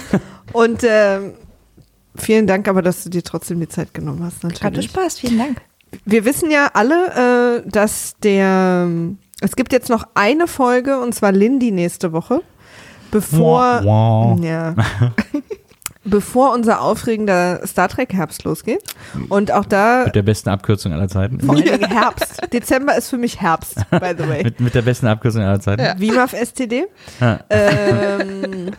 [0.54, 1.34] Und ähm,
[2.16, 4.42] vielen Dank aber, dass du dir trotzdem die Zeit genommen hast.
[4.42, 4.90] Hatte Natürlich.
[4.90, 5.60] Spaß, vielen Dank.
[6.06, 8.88] Wir wissen ja alle, äh, dass der
[9.40, 12.42] es gibt jetzt noch eine Folge und zwar Lindy nächste Woche,
[13.10, 14.36] bevor wah.
[14.42, 14.74] ja
[16.10, 18.82] bevor unser aufregender Star Trek Herbst losgeht.
[19.28, 21.40] Und auch da Mit der besten Abkürzung aller Zeiten.
[21.40, 22.40] vor allen Dingen Herbst.
[22.52, 24.44] Dezember ist für mich Herbst, by the way.
[24.44, 26.00] Mit, mit der besten Abkürzung aller Zeiten.
[26.00, 26.86] WIMAF STD.
[27.20, 27.40] Ja.
[27.50, 28.70] Ähm,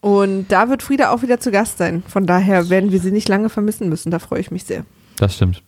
[0.00, 2.02] Und da wird Frieda auch wieder zu Gast sein.
[2.08, 4.10] Von daher werden wir sie nicht lange vermissen müssen.
[4.10, 4.84] Da freue ich mich sehr.
[5.16, 5.62] Das stimmt.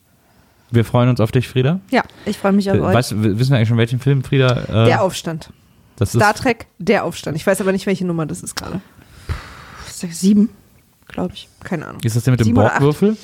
[0.70, 1.80] Wir freuen uns auf dich, Frieda.
[1.90, 2.94] Ja, Ich freue mich auf Äh, euch.
[2.94, 4.84] Weißt, wissen wir eigentlich schon, welchen Film Frieda?
[4.84, 5.50] Äh, der Aufstand.
[5.96, 7.36] das Star ist, Trek, der Aufstand.
[7.36, 8.80] Ich weiß aber nicht, welche Nummer das ist gerade.
[9.88, 10.50] Sieben,
[11.08, 11.48] glaube ich.
[11.64, 12.00] Keine Ahnung.
[12.02, 12.54] ist das der mit dem?
[12.54, 13.16] Borgwürfel?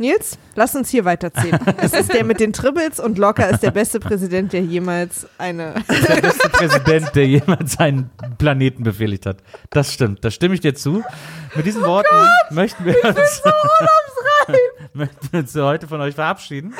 [0.00, 1.58] Nils, lass uns hier weiterzählen.
[1.78, 5.74] es ist der mit den Tribbles und Locker ist der beste Präsident, der jemals eine.
[5.88, 9.38] Der beste Präsident, der jemals einen Planeten befehligt hat.
[9.70, 10.24] Das stimmt.
[10.24, 11.02] Da stimme ich dir zu.
[11.56, 12.14] Mit diesen Worten
[12.50, 13.42] möchten wir uns,
[14.92, 16.74] möchten wir uns heute von euch verabschieden.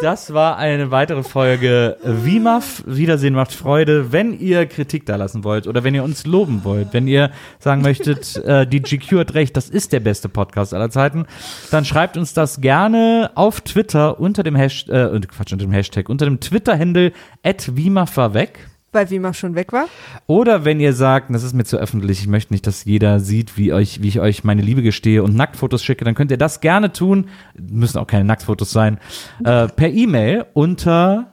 [0.00, 2.82] Das war eine weitere Folge WIMAF.
[2.86, 4.12] Wiedersehen macht Freude.
[4.12, 7.82] Wenn ihr Kritik da lassen wollt oder wenn ihr uns loben wollt, wenn ihr sagen
[7.82, 11.26] möchtet, äh, die GQ hat recht, das ist der beste Podcast aller Zeiten,
[11.70, 16.08] dann schreibt uns das gerne auf Twitter unter dem Hashtag, äh, Quatsch, unter dem Hashtag,
[16.08, 18.69] unter dem Twitter-Handle at war weg.
[18.92, 19.86] Weil Wima schon weg war.
[20.26, 23.56] Oder wenn ihr sagt, das ist mir zu öffentlich, ich möchte nicht, dass jeder sieht,
[23.56, 26.60] wie, euch, wie ich euch meine Liebe gestehe und Nacktfotos schicke, dann könnt ihr das
[26.60, 27.28] gerne tun.
[27.56, 28.98] Müssen auch keine Nacktfotos sein.
[29.44, 31.30] Äh, per E-Mail unter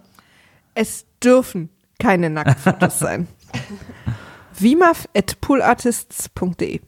[0.76, 3.28] Es dürfen keine Nacktfotos sein.
[4.60, 6.82] Wimaf.poolartists.de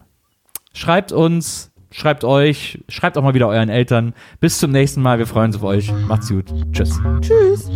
[0.73, 4.13] schreibt uns, schreibt euch, schreibt auch mal wieder euren Eltern.
[4.39, 5.19] Bis zum nächsten Mal.
[5.19, 5.91] Wir freuen uns auf euch.
[6.07, 6.45] Macht's gut.
[6.71, 6.99] Tschüss.
[7.21, 7.69] Tschüss.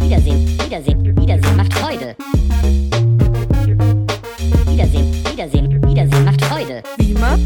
[0.00, 2.16] Wiedersehen, Wiedersehen, Wiedersehen macht Freude.
[4.66, 6.82] Wiedersehen, Wiedersehen, Wiedersehen macht Freude.
[6.96, 7.38] Wimaf?